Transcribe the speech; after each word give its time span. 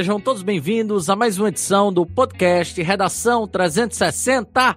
Sejam 0.00 0.18
todos 0.18 0.42
bem-vindos 0.42 1.10
a 1.10 1.14
mais 1.14 1.38
uma 1.38 1.50
edição 1.50 1.92
do 1.92 2.06
podcast 2.06 2.80
Redação 2.80 3.46
360. 3.46 4.74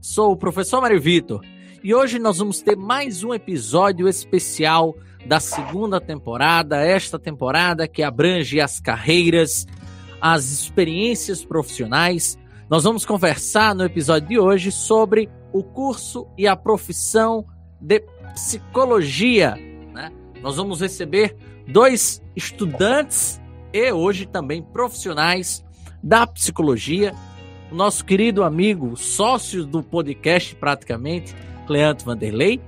Sou 0.00 0.30
o 0.30 0.36
professor 0.36 0.80
Mário 0.80 1.00
Vitor 1.00 1.40
e 1.82 1.92
hoje 1.92 2.20
nós 2.20 2.38
vamos 2.38 2.60
ter 2.60 2.76
mais 2.76 3.24
um 3.24 3.34
episódio 3.34 4.08
especial 4.08 4.94
da 5.26 5.40
segunda 5.40 6.00
temporada, 6.00 6.86
esta 6.86 7.18
temporada 7.18 7.88
que 7.88 8.00
abrange 8.00 8.60
as 8.60 8.78
carreiras, 8.78 9.66
as 10.20 10.52
experiências 10.52 11.44
profissionais. 11.44 12.38
Nós 12.70 12.84
vamos 12.84 13.04
conversar 13.04 13.74
no 13.74 13.84
episódio 13.84 14.28
de 14.28 14.38
hoje 14.38 14.70
sobre 14.70 15.28
o 15.52 15.64
curso 15.64 16.28
e 16.38 16.46
a 16.46 16.54
profissão 16.54 17.44
de 17.80 17.98
psicologia. 18.34 19.56
Né? 19.92 20.12
Nós 20.40 20.58
vamos 20.58 20.80
receber 20.80 21.34
dois 21.66 22.22
estudantes 22.36 23.41
e 23.72 23.90
hoje 23.92 24.26
também 24.26 24.62
profissionais 24.62 25.64
da 26.02 26.26
psicologia. 26.26 27.14
O 27.70 27.74
nosso 27.74 28.04
querido 28.04 28.44
amigo, 28.44 28.96
sócio 28.96 29.64
do 29.64 29.82
podcast 29.82 30.54
praticamente, 30.56 31.34
Cleanto 31.66 32.04
Vanderlei. 32.04 32.60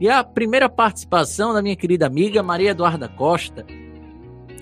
E 0.00 0.08
a 0.08 0.22
primeira 0.24 0.68
participação 0.68 1.52
da 1.52 1.62
minha 1.62 1.76
querida 1.76 2.06
amiga 2.06 2.42
Maria 2.42 2.70
Eduarda 2.70 3.08
Costa, 3.08 3.66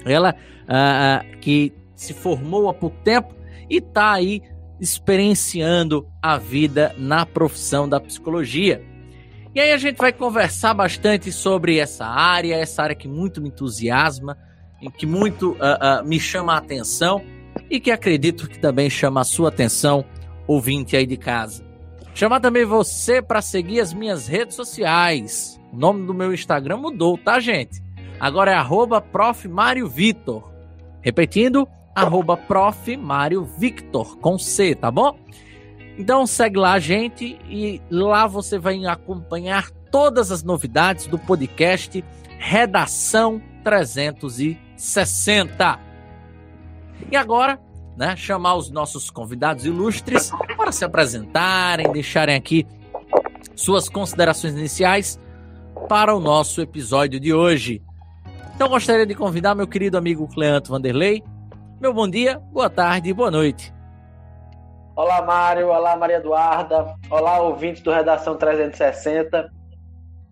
ela 0.04 0.34
ah, 0.68 1.22
ah 1.22 1.36
que 1.40 1.72
se 1.94 2.12
formou 2.12 2.68
há 2.68 2.74
pouco 2.74 2.96
tempo 3.02 3.34
e 3.68 3.76
está 3.76 4.12
aí 4.12 4.42
experienciando 4.80 6.08
a 6.20 6.36
vida 6.36 6.94
na 6.98 7.24
profissão 7.24 7.88
da 7.88 8.00
psicologia. 8.00 8.82
E 9.54 9.60
aí 9.60 9.72
a 9.72 9.78
gente 9.78 9.96
vai 9.96 10.12
conversar 10.12 10.74
bastante 10.74 11.30
sobre 11.30 11.78
essa 11.78 12.04
área, 12.04 12.56
essa 12.56 12.82
área 12.82 12.96
que 12.96 13.06
muito 13.06 13.40
me 13.40 13.48
entusiasma, 13.48 14.36
em 14.80 14.90
que 14.90 15.06
muito 15.06 15.52
uh, 15.52 16.02
uh, 16.02 16.06
me 16.06 16.18
chama 16.20 16.54
a 16.54 16.58
atenção 16.58 17.22
e 17.70 17.80
que 17.80 17.90
acredito 17.90 18.48
que 18.48 18.58
também 18.58 18.90
chama 18.90 19.20
a 19.20 19.24
sua 19.24 19.48
atenção, 19.48 20.04
ouvinte 20.46 20.96
aí 20.96 21.06
de 21.06 21.16
casa. 21.16 21.64
Chamar 22.14 22.40
também 22.40 22.64
você 22.64 23.20
para 23.20 23.42
seguir 23.42 23.80
as 23.80 23.92
minhas 23.92 24.28
redes 24.28 24.54
sociais. 24.54 25.60
O 25.72 25.76
nome 25.76 26.06
do 26.06 26.14
meu 26.14 26.32
Instagram 26.32 26.76
mudou, 26.76 27.18
tá, 27.18 27.40
gente? 27.40 27.82
Agora 28.20 28.52
é 28.52 28.54
arroba 28.54 29.00
Prof. 29.00 29.48
Mário 29.48 29.88
Vitor. 29.88 30.52
Repetindo, 31.00 31.66
arroba 31.94 32.36
Prof. 32.36 32.96
Mário 32.96 33.44
Victor, 33.44 34.16
com 34.18 34.38
C, 34.38 34.74
tá 34.76 34.90
bom? 34.90 35.18
Então 35.98 36.26
segue 36.26 36.58
lá 36.58 36.78
gente 36.78 37.38
e 37.48 37.80
lá 37.90 38.26
você 38.26 38.58
vai 38.58 38.84
acompanhar 38.84 39.70
todas 39.90 40.30
as 40.30 40.42
novidades 40.42 41.06
do 41.06 41.18
podcast 41.18 42.04
Redação 42.38 43.40
360. 43.62 44.63
E 47.10 47.16
agora, 47.16 47.60
né, 47.96 48.16
chamar 48.16 48.56
os 48.56 48.70
nossos 48.70 49.10
convidados 49.10 49.64
ilustres 49.64 50.30
para 50.56 50.72
se 50.72 50.84
apresentarem, 50.84 51.92
deixarem 51.92 52.34
aqui 52.34 52.66
suas 53.54 53.88
considerações 53.88 54.54
iniciais 54.54 55.20
para 55.88 56.14
o 56.14 56.20
nosso 56.20 56.60
episódio 56.60 57.20
de 57.20 57.32
hoje. 57.32 57.82
Então 58.54 58.68
gostaria 58.68 59.06
de 59.06 59.14
convidar 59.14 59.54
meu 59.54 59.66
querido 59.66 59.98
amigo 59.98 60.28
Cleanto 60.28 60.70
Vanderlei. 60.70 61.22
Meu 61.80 61.92
bom 61.92 62.08
dia, 62.08 62.38
boa 62.52 62.70
tarde 62.70 63.10
e 63.10 63.12
boa 63.12 63.30
noite. 63.30 63.74
Olá, 64.96 65.22
Mário. 65.22 65.68
Olá, 65.68 65.96
Maria 65.96 66.18
Eduarda. 66.18 66.94
Olá, 67.10 67.40
ouvintes 67.40 67.82
do 67.82 67.90
Redação 67.90 68.36
360. 68.36 69.50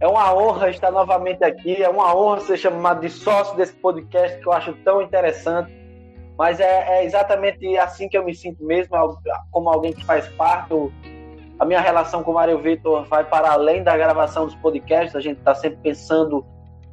É 0.03 0.09
uma 0.09 0.35
honra 0.35 0.69
estar 0.69 0.91
novamente 0.91 1.45
aqui. 1.45 1.81
É 1.81 1.89
uma 1.89 2.13
honra 2.13 2.41
ser 2.41 2.57
chamado 2.57 3.01
de 3.01 3.09
sócio 3.09 3.57
desse 3.57 3.73
podcast 3.75 4.37
que 4.41 4.49
eu 4.49 4.53
acho 4.53 4.73
tão 4.85 5.01
interessante. 5.01 5.73
Mas 6.37 6.59
é, 6.59 6.99
é 6.99 7.05
exatamente 7.05 7.79
assim 7.79 8.09
que 8.09 8.19
eu 8.19 8.25
me 8.25 8.35
sinto 8.35 8.65
mesmo, 8.65 8.97
como 9.53 9.69
alguém 9.69 9.93
que 9.93 10.05
faz 10.05 10.27
parte. 10.31 10.75
A 11.57 11.65
minha 11.65 11.81
relação 11.81 12.25
com 12.25 12.33
o 12.33 12.35
Mário 12.35 12.59
Vitor 12.59 13.05
vai 13.05 13.23
para 13.23 13.53
além 13.53 13.85
da 13.85 13.97
gravação 13.97 14.47
dos 14.47 14.57
podcasts. 14.57 15.15
A 15.15 15.21
gente 15.21 15.39
está 15.39 15.55
sempre 15.55 15.79
pensando 15.81 16.45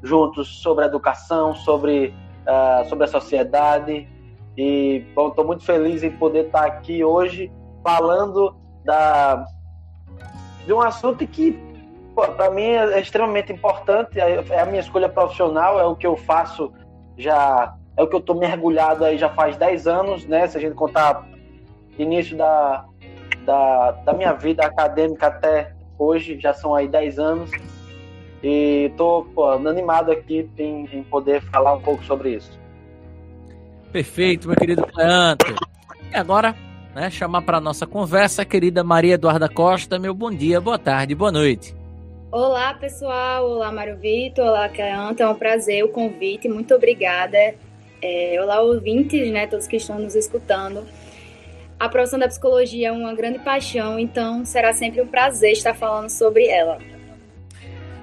juntos 0.04 0.62
sobre 0.62 0.84
a 0.84 0.88
educação, 0.88 1.56
sobre, 1.56 2.14
uh, 2.46 2.88
sobre 2.88 3.06
a 3.06 3.08
sociedade. 3.08 4.08
E 4.56 5.04
estou 5.18 5.44
muito 5.44 5.66
feliz 5.66 6.04
em 6.04 6.12
poder 6.12 6.46
estar 6.46 6.64
aqui 6.64 7.04
hoje 7.04 7.52
falando 7.84 8.56
da, 8.86 9.44
de 10.64 10.72
um 10.72 10.80
assunto 10.80 11.26
que, 11.26 11.60
para 12.28 12.50
mim, 12.52 12.64
é 12.64 13.00
extremamente 13.00 13.52
importante. 13.52 14.20
É, 14.20 14.44
é 14.50 14.60
a 14.60 14.66
minha 14.66 14.80
escolha 14.80 15.10
profissional, 15.10 15.80
é 15.80 15.86
o 15.86 15.96
que 15.96 16.08
eu 16.08 16.16
faço 16.16 16.72
já. 17.18 17.76
É 17.98 18.04
o 18.04 18.08
que 18.08 18.16
eu 18.16 18.20
estou 18.20 18.36
mergulhado 18.36 19.04
aí 19.04 19.18
já 19.18 19.30
faz 19.30 19.58
10 19.58 19.88
anos, 19.88 20.26
né? 20.26 20.48
Se 20.48 20.58
a 20.58 20.62
gente 20.62 20.74
contar 20.74 21.28
início 21.98 22.38
da, 22.38 22.86
da, 23.46 23.92
da 23.92 24.14
minha 24.14 24.34
vida 24.34 24.66
acadêmica 24.66 25.28
até 25.28 25.74
hoje, 25.98 26.40
já 26.40 26.54
são 26.54 26.74
aí 26.74 26.88
10 26.88 27.20
anos. 27.20 27.52
E 28.42 28.90
estou 28.90 29.28
animado 29.68 30.12
aqui 30.12 30.50
em, 30.58 30.88
em, 30.94 31.04
poder 31.04 31.42
falar 31.42 31.74
um 31.74 31.82
pouco 31.82 32.04
sobre 32.06 32.36
isso. 32.36 32.58
Perfeito, 33.92 34.48
meu 34.48 34.56
querido 34.56 34.88
Cleanto. 34.88 35.56
E 36.12 36.16
agora 36.16 36.56
né, 36.96 37.10
chamar 37.10 37.42
para 37.42 37.60
nossa 37.60 37.86
conversa 37.86 38.44
a 38.44 38.46
querida 38.46 38.84
Maria 38.84 39.16
Eduarda 39.16 39.50
Costa. 39.50 40.00
Meu 40.00 40.14
bom 40.14 40.32
dia, 40.32 40.62
boa 40.62 40.80
tarde, 40.80 41.14
boa 41.14 41.32
noite. 41.32 41.79
Olá, 42.32 42.76
pessoal. 42.76 43.50
Olá, 43.50 43.72
Mário 43.72 43.98
Vitor. 43.98 44.46
Olá, 44.46 44.70
Cleanta. 44.70 45.24
É 45.24 45.28
um 45.28 45.34
prazer 45.34 45.84
o 45.84 45.90
convite. 45.90 46.48
Muito 46.48 46.76
obrigada. 46.76 47.56
É, 48.00 48.38
olá, 48.40 48.62
ouvintes, 48.62 49.32
né, 49.32 49.48
todos 49.48 49.66
que 49.66 49.78
estão 49.78 49.98
nos 49.98 50.14
escutando. 50.14 50.86
A 51.80 51.90
profissão 51.90 52.20
da 52.20 52.28
psicologia 52.28 52.90
é 52.90 52.92
uma 52.92 53.16
grande 53.16 53.40
paixão, 53.40 53.98
então 53.98 54.46
será 54.46 54.74
sempre 54.74 55.02
um 55.02 55.08
prazer 55.08 55.54
estar 55.54 55.74
falando 55.74 56.10
sobre 56.10 56.48
ela. 56.48 56.78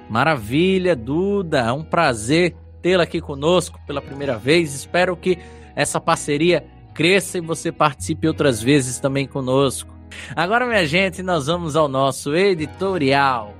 Maravilha, 0.09 0.93
Duda. 0.93 1.59
É 1.59 1.71
um 1.71 1.83
prazer 1.83 2.53
tê-la 2.81 3.03
aqui 3.03 3.21
conosco 3.21 3.79
pela 3.87 4.01
primeira 4.01 4.37
vez. 4.37 4.75
Espero 4.75 5.15
que 5.15 5.37
essa 5.73 6.01
parceria 6.01 6.65
cresça 6.93 7.37
e 7.37 7.41
você 7.41 7.71
participe 7.71 8.27
outras 8.27 8.61
vezes 8.61 8.99
também 8.99 9.25
conosco. 9.25 9.95
Agora, 10.35 10.65
minha 10.65 10.85
gente, 10.85 11.23
nós 11.23 11.47
vamos 11.47 11.77
ao 11.77 11.87
nosso 11.87 12.35
editorial. 12.35 13.56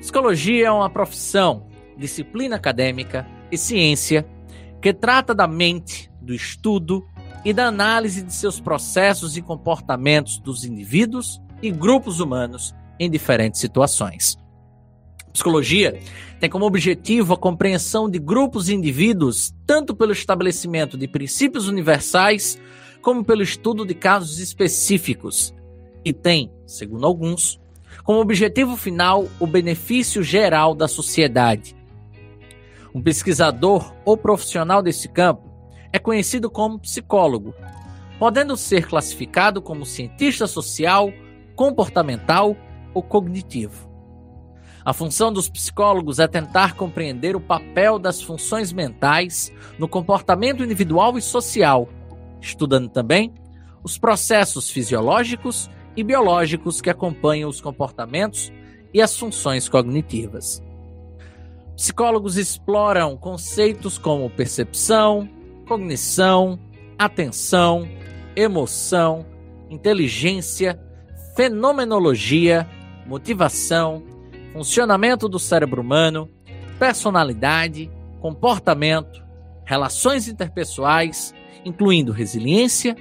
Psicologia 0.00 0.66
é 0.66 0.70
uma 0.70 0.88
profissão, 0.88 1.66
disciplina 1.96 2.56
acadêmica 2.56 3.26
e 3.52 3.58
ciência 3.58 4.26
que 4.80 4.94
trata 4.94 5.34
da 5.34 5.46
mente, 5.46 6.10
do 6.22 6.32
estudo 6.32 7.06
e 7.44 7.52
da 7.52 7.66
análise 7.66 8.22
de 8.22 8.32
seus 8.32 8.58
processos 8.58 9.36
e 9.36 9.42
comportamentos 9.42 10.38
dos 10.38 10.64
indivíduos 10.64 11.40
e 11.62 11.70
grupos 11.70 12.18
humanos 12.18 12.74
em 12.98 13.10
diferentes 13.10 13.60
situações. 13.60 14.38
Psicologia 15.32 16.00
tem 16.40 16.48
como 16.48 16.64
objetivo 16.64 17.34
a 17.34 17.38
compreensão 17.38 18.08
de 18.08 18.18
grupos 18.18 18.68
e 18.68 18.74
indivíduos 18.74 19.54
tanto 19.66 19.94
pelo 19.94 20.12
estabelecimento 20.12 20.96
de 20.96 21.06
princípios 21.06 21.68
universais 21.68 22.58
como 23.02 23.22
pelo 23.22 23.42
estudo 23.42 23.84
de 23.84 23.94
casos 23.94 24.38
específicos, 24.38 25.54
e 26.04 26.12
tem, 26.12 26.50
segundo 26.66 27.06
alguns, 27.06 27.60
como 28.10 28.22
objetivo 28.22 28.76
final 28.76 29.28
o 29.38 29.46
benefício 29.46 30.20
geral 30.20 30.74
da 30.74 30.88
sociedade. 30.88 31.76
Um 32.92 33.00
pesquisador 33.00 33.94
ou 34.04 34.16
profissional 34.16 34.82
desse 34.82 35.08
campo 35.08 35.48
é 35.92 35.98
conhecido 36.00 36.50
como 36.50 36.80
psicólogo, 36.80 37.54
podendo 38.18 38.56
ser 38.56 38.88
classificado 38.88 39.62
como 39.62 39.86
cientista 39.86 40.48
social, 40.48 41.12
comportamental 41.54 42.56
ou 42.92 43.00
cognitivo. 43.00 43.88
A 44.84 44.92
função 44.92 45.32
dos 45.32 45.48
psicólogos 45.48 46.18
é 46.18 46.26
tentar 46.26 46.74
compreender 46.74 47.36
o 47.36 47.40
papel 47.40 47.96
das 47.96 48.20
funções 48.20 48.72
mentais 48.72 49.52
no 49.78 49.86
comportamento 49.86 50.64
individual 50.64 51.16
e 51.16 51.22
social 51.22 51.88
estudando 52.40 52.88
também 52.88 53.32
os 53.84 53.96
processos 53.96 54.68
fisiológicos 54.68 55.70
e 55.96 56.02
biológicos 56.02 56.80
que 56.80 56.90
acompanham 56.90 57.48
os 57.48 57.60
comportamentos 57.60 58.52
e 58.92 59.00
as 59.00 59.16
funções 59.16 59.68
cognitivas. 59.68 60.62
Psicólogos 61.76 62.36
exploram 62.36 63.16
conceitos 63.16 63.96
como 63.96 64.28
percepção, 64.28 65.28
cognição, 65.66 66.58
atenção, 66.98 67.88
emoção, 68.36 69.24
inteligência, 69.70 70.78
fenomenologia, 71.36 72.68
motivação, 73.06 74.02
funcionamento 74.52 75.28
do 75.28 75.38
cérebro 75.38 75.80
humano, 75.80 76.28
personalidade, 76.78 77.90
comportamento, 78.20 79.24
relações 79.64 80.28
interpessoais, 80.28 81.32
incluindo 81.64 82.12
resiliência, 82.12 82.96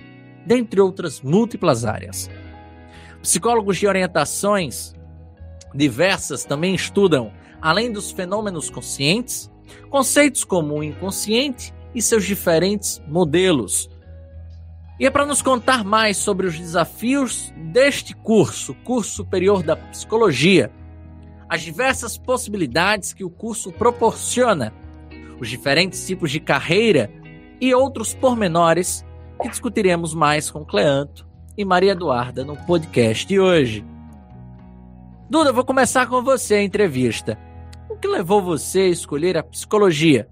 dentre 0.45 0.79
outras 0.79 1.21
múltiplas 1.21 1.83
áreas. 1.85 2.29
Psicólogos 3.21 3.77
de 3.77 3.87
orientações 3.87 4.93
diversas 5.73 6.45
também 6.45 6.73
estudam, 6.73 7.31
além 7.61 7.91
dos 7.91 8.11
fenômenos 8.11 8.69
conscientes, 8.69 9.51
conceitos 9.89 10.43
como 10.43 10.75
o 10.75 10.83
inconsciente 10.83 11.73
e 11.93 12.01
seus 12.01 12.25
diferentes 12.25 13.01
modelos. 13.07 13.89
E 14.99 15.05
é 15.05 15.09
para 15.09 15.25
nos 15.25 15.41
contar 15.41 15.83
mais 15.83 16.17
sobre 16.17 16.47
os 16.47 16.57
desafios 16.57 17.53
deste 17.71 18.15
curso, 18.15 18.73
curso 18.83 19.11
superior 19.11 19.63
da 19.63 19.75
psicologia, 19.75 20.71
as 21.47 21.61
diversas 21.61 22.17
possibilidades 22.17 23.13
que 23.13 23.23
o 23.23 23.29
curso 23.29 23.71
proporciona, 23.71 24.73
os 25.39 25.49
diferentes 25.49 26.05
tipos 26.05 26.31
de 26.31 26.39
carreira 26.39 27.11
e 27.59 27.73
outros 27.73 28.13
pormenores 28.13 29.05
que 29.41 29.49
discutiremos 29.49 30.13
mais 30.13 30.51
com 30.51 30.65
Cleanto 30.65 31.28
e 31.59 31.65
Maria 31.65 31.91
Eduarda 31.91 32.45
no 32.45 32.55
podcast 32.55 33.27
de 33.27 33.37
hoje. 33.37 33.83
Duda, 35.29 35.51
vou 35.51 35.65
começar 35.65 36.07
com 36.07 36.23
você 36.23 36.55
a 36.55 36.63
entrevista. 36.63 37.37
O 37.89 37.97
que 37.97 38.07
levou 38.07 38.41
você 38.41 38.79
a 38.79 38.87
escolher 38.87 39.37
a 39.37 39.43
psicologia? 39.43 40.29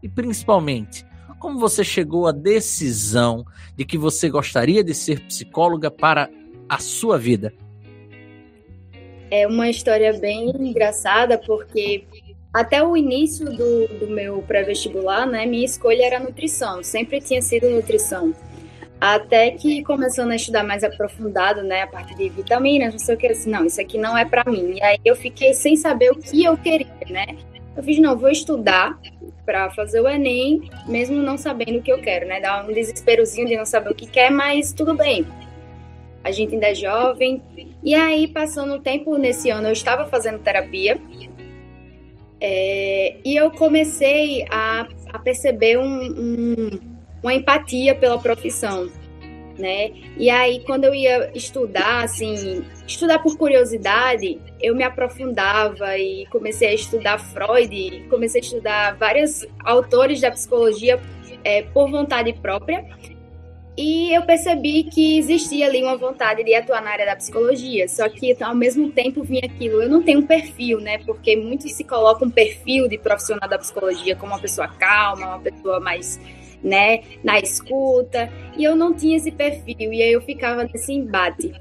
E 0.00 0.08
principalmente, 0.08 1.04
como 1.40 1.58
você 1.58 1.82
chegou 1.82 2.28
à 2.28 2.30
decisão 2.30 3.44
de 3.76 3.84
que 3.84 3.98
você 3.98 4.30
gostaria 4.30 4.84
de 4.84 4.94
ser 4.94 5.18
psicóloga 5.26 5.90
para 5.90 6.30
a 6.68 6.78
sua 6.78 7.18
vida? 7.18 7.52
É 9.28 9.48
uma 9.48 9.68
história 9.68 10.12
bem 10.12 10.50
engraçada, 10.50 11.36
porque 11.36 12.04
até 12.54 12.80
o 12.80 12.96
início 12.96 13.46
do, 13.46 13.88
do 13.98 14.06
meu 14.06 14.40
pré-vestibular, 14.42 15.26
né, 15.26 15.46
minha 15.46 15.64
escolha 15.64 16.04
era 16.04 16.20
nutrição, 16.20 16.80
sempre 16.80 17.20
tinha 17.20 17.42
sido 17.42 17.68
nutrição. 17.70 18.32
Até 19.00 19.52
que 19.52 19.82
começando 19.82 20.30
a 20.30 20.36
estudar 20.36 20.62
mais 20.62 20.84
aprofundado, 20.84 21.62
né, 21.62 21.82
a 21.82 21.86
parte 21.86 22.14
de 22.14 22.28
vitaminas, 22.28 22.92
não 22.92 22.98
sei 22.98 23.14
o 23.14 23.18
que, 23.18 23.28
assim, 23.28 23.48
não, 23.50 23.64
isso 23.64 23.80
aqui 23.80 23.96
não 23.96 24.16
é 24.16 24.26
para 24.26 24.44
mim. 24.44 24.74
E 24.74 24.82
aí 24.82 24.98
eu 25.04 25.16
fiquei 25.16 25.54
sem 25.54 25.74
saber 25.74 26.10
o 26.10 26.16
que 26.16 26.44
eu 26.44 26.56
queria, 26.58 26.86
né? 27.08 27.36
Eu 27.74 27.82
fiz, 27.82 27.98
não, 27.98 28.18
vou 28.18 28.28
estudar 28.28 28.98
para 29.46 29.70
fazer 29.70 30.00
o 30.00 30.08
Enem, 30.08 30.70
mesmo 30.86 31.16
não 31.16 31.38
sabendo 31.38 31.78
o 31.78 31.82
que 31.82 31.90
eu 31.90 32.02
quero, 32.02 32.26
né? 32.26 32.40
Dá 32.40 32.62
um 32.62 32.72
desesperozinho 32.72 33.46
de 33.46 33.56
não 33.56 33.64
saber 33.64 33.90
o 33.90 33.94
que 33.94 34.06
quer, 34.06 34.30
mas 34.30 34.72
tudo 34.72 34.94
bem. 34.94 35.26
A 36.22 36.30
gente 36.30 36.54
ainda 36.54 36.68
é 36.68 36.74
jovem. 36.74 37.42
E 37.82 37.94
aí, 37.94 38.28
passando 38.28 38.74
o 38.74 38.80
tempo 38.80 39.16
nesse 39.16 39.48
ano, 39.48 39.68
eu 39.68 39.72
estava 39.72 40.06
fazendo 40.06 40.38
terapia. 40.40 41.00
É, 42.38 43.16
e 43.24 43.36
eu 43.36 43.50
comecei 43.50 44.44
a, 44.50 44.86
a 45.12 45.18
perceber 45.18 45.78
um, 45.78 46.02
um, 46.02 46.70
uma 47.22 47.34
empatia 47.34 47.94
pela 47.94 48.18
profissão 48.18 48.88
né? 49.60 49.92
E 50.16 50.28
aí, 50.30 50.60
quando 50.64 50.84
eu 50.84 50.94
ia 50.94 51.30
estudar, 51.34 52.04
assim, 52.04 52.64
estudar 52.86 53.20
por 53.20 53.36
curiosidade, 53.36 54.40
eu 54.60 54.74
me 54.74 54.82
aprofundava 54.82 55.96
e 55.98 56.26
comecei 56.26 56.68
a 56.68 56.74
estudar 56.74 57.18
Freud, 57.18 58.06
comecei 58.08 58.40
a 58.40 58.44
estudar 58.44 58.96
vários 58.96 59.46
autores 59.64 60.20
da 60.20 60.30
psicologia 60.30 60.98
é, 61.44 61.62
por 61.62 61.90
vontade 61.90 62.32
própria. 62.32 62.84
E 63.76 64.14
eu 64.14 64.22
percebi 64.22 64.84
que 64.84 65.16
existia 65.18 65.66
ali 65.66 65.82
uma 65.82 65.96
vontade 65.96 66.44
de 66.44 66.54
atuar 66.54 66.82
na 66.82 66.90
área 66.90 67.06
da 67.06 67.16
psicologia, 67.16 67.88
só 67.88 68.08
que 68.08 68.36
ao 68.42 68.54
mesmo 68.54 68.90
tempo 68.90 69.22
vinha 69.22 69.42
aquilo, 69.44 69.82
eu 69.82 69.88
não 69.88 70.02
tenho 70.02 70.18
um 70.18 70.26
perfil, 70.26 70.80
né? 70.80 70.98
Porque 70.98 71.36
muito 71.36 71.66
se 71.68 71.84
coloca 71.84 72.24
um 72.24 72.30
perfil 72.30 72.88
de 72.88 72.98
profissional 72.98 73.48
da 73.48 73.58
psicologia 73.58 74.16
como 74.16 74.32
uma 74.32 74.40
pessoa 74.40 74.68
calma, 74.68 75.28
uma 75.28 75.38
pessoa 75.38 75.80
mais 75.80 76.20
né, 76.62 77.00
na 77.22 77.38
escuta, 77.38 78.30
e 78.56 78.64
eu 78.64 78.76
não 78.76 78.94
tinha 78.94 79.16
esse 79.16 79.30
perfil, 79.30 79.92
e 79.92 80.02
aí 80.02 80.12
eu 80.12 80.20
ficava 80.20 80.64
nesse 80.64 80.92
embate. 80.92 81.52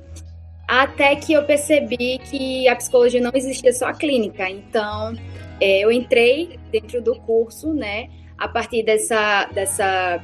Até 0.68 1.16
que 1.16 1.34
eu 1.34 1.44
percebi 1.46 2.20
que 2.20 2.68
a 2.68 2.76
psicologia 2.76 3.20
não 3.20 3.32
existia 3.34 3.74
só 3.74 3.88
a 3.88 3.94
clínica, 3.94 4.50
então 4.50 5.14
é, 5.60 5.80
eu 5.80 5.92
entrei 5.92 6.60
dentro 6.72 7.02
do 7.02 7.16
curso, 7.16 7.74
né, 7.74 8.10
a 8.38 8.48
partir 8.48 8.84
dessa, 8.84 9.46
dessa 9.54 10.22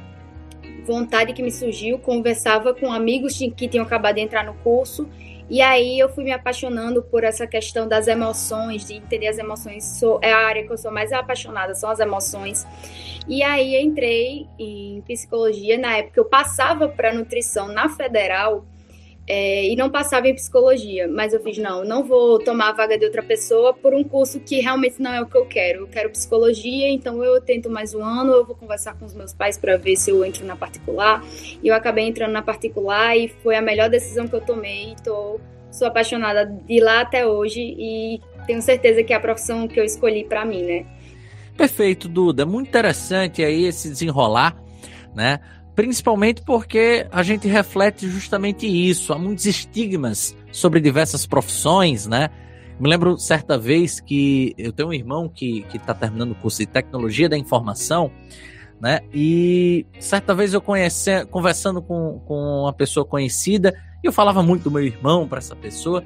vontade 0.86 1.32
que 1.32 1.42
me 1.42 1.50
surgiu, 1.50 1.98
conversava 1.98 2.72
com 2.72 2.92
amigos 2.92 3.36
que 3.36 3.68
tinham 3.68 3.84
acabado 3.84 4.14
de 4.14 4.20
entrar 4.20 4.44
no 4.44 4.54
curso, 4.54 5.08
e 5.48 5.62
aí 5.62 5.98
eu 5.98 6.08
fui 6.08 6.24
me 6.24 6.32
apaixonando 6.32 7.02
por 7.02 7.22
essa 7.22 7.46
questão 7.46 7.86
das 7.86 8.08
emoções, 8.08 8.86
de 8.86 8.94
entender 8.94 9.28
as 9.28 9.38
emoções. 9.38 9.84
Sou, 9.84 10.18
é 10.22 10.32
a 10.32 10.46
área 10.46 10.66
que 10.66 10.72
eu 10.72 10.78
sou 10.78 10.90
mais 10.90 11.12
apaixonada, 11.12 11.74
são 11.74 11.88
as 11.88 12.00
emoções. 12.00 12.66
E 13.28 13.42
aí 13.42 13.80
entrei 13.80 14.48
em 14.58 15.02
psicologia. 15.02 15.78
Na 15.78 15.98
época 15.98 16.18
eu 16.18 16.24
passava 16.24 16.88
para 16.88 17.14
nutrição 17.14 17.68
na 17.68 17.88
federal 17.88 18.64
é, 19.28 19.66
e 19.66 19.74
não 19.74 19.90
passava 19.90 20.28
em 20.28 20.34
psicologia. 20.34 21.08
Mas 21.08 21.32
eu 21.32 21.40
fiz, 21.40 21.58
não, 21.58 21.84
não 21.84 22.04
vou 22.04 22.38
tomar 22.38 22.70
a 22.70 22.72
vaga 22.72 22.96
de 22.96 23.04
outra 23.04 23.22
pessoa 23.22 23.74
por 23.74 23.92
um 23.92 24.04
curso 24.04 24.38
que 24.38 24.60
realmente 24.60 25.02
não 25.02 25.12
é 25.12 25.20
o 25.20 25.26
que 25.26 25.36
eu 25.36 25.44
quero. 25.46 25.80
Eu 25.80 25.88
quero 25.88 26.10
psicologia, 26.10 26.88
então 26.88 27.22
eu 27.24 27.40
tento 27.40 27.68
mais 27.68 27.94
um 27.94 28.04
ano, 28.04 28.32
eu 28.32 28.44
vou 28.44 28.54
conversar 28.54 28.94
com 28.94 29.04
os 29.04 29.14
meus 29.14 29.32
pais 29.32 29.58
para 29.58 29.76
ver 29.76 29.96
se 29.96 30.10
eu 30.10 30.24
entro 30.24 30.46
na 30.46 30.54
particular. 30.54 31.24
E 31.62 31.68
eu 31.68 31.74
acabei 31.74 32.06
entrando 32.06 32.32
na 32.32 32.42
particular 32.42 33.16
e 33.16 33.28
foi 33.42 33.56
a 33.56 33.62
melhor 33.62 33.90
decisão 33.90 34.28
que 34.28 34.34
eu 34.34 34.40
tomei. 34.40 34.94
Tô, 35.02 35.40
sou 35.70 35.88
apaixonada 35.88 36.46
de 36.46 36.80
lá 36.80 37.00
até 37.00 37.26
hoje 37.26 37.60
e 37.60 38.20
tenho 38.46 38.62
certeza 38.62 39.02
que 39.02 39.12
é 39.12 39.16
a 39.16 39.20
profissão 39.20 39.66
que 39.66 39.78
eu 39.78 39.84
escolhi 39.84 40.24
para 40.24 40.44
mim, 40.44 40.62
né? 40.62 40.86
Perfeito, 41.56 42.06
Duda. 42.06 42.46
Muito 42.46 42.68
interessante 42.68 43.42
aí 43.42 43.64
esse 43.64 43.88
desenrolar, 43.88 44.56
né? 45.14 45.40
Principalmente 45.76 46.40
porque 46.40 47.06
a 47.12 47.22
gente 47.22 47.46
reflete 47.46 48.08
justamente 48.08 48.66
isso. 48.66 49.12
Há 49.12 49.18
muitos 49.18 49.44
estigmas 49.44 50.34
sobre 50.50 50.80
diversas 50.80 51.26
profissões, 51.26 52.06
né? 52.06 52.30
Me 52.80 52.88
lembro 52.88 53.18
certa 53.18 53.58
vez 53.58 54.00
que 54.00 54.54
eu 54.56 54.72
tenho 54.72 54.88
um 54.88 54.92
irmão 54.92 55.28
que 55.28 55.66
está 55.74 55.92
terminando 55.92 56.32
o 56.32 56.34
curso 56.34 56.58
de 56.58 56.66
tecnologia 56.66 57.28
da 57.28 57.36
informação, 57.36 58.10
né? 58.80 59.00
E 59.12 59.86
certa 60.00 60.34
vez 60.34 60.54
eu 60.54 60.62
conheci, 60.62 61.26
conversando 61.26 61.82
com, 61.82 62.22
com 62.26 62.62
uma 62.62 62.72
pessoa 62.72 63.04
conhecida, 63.04 63.74
eu 64.02 64.12
falava 64.12 64.42
muito 64.42 64.64
do 64.64 64.70
meu 64.70 64.82
irmão 64.82 65.28
para 65.28 65.38
essa 65.38 65.54
pessoa, 65.54 66.02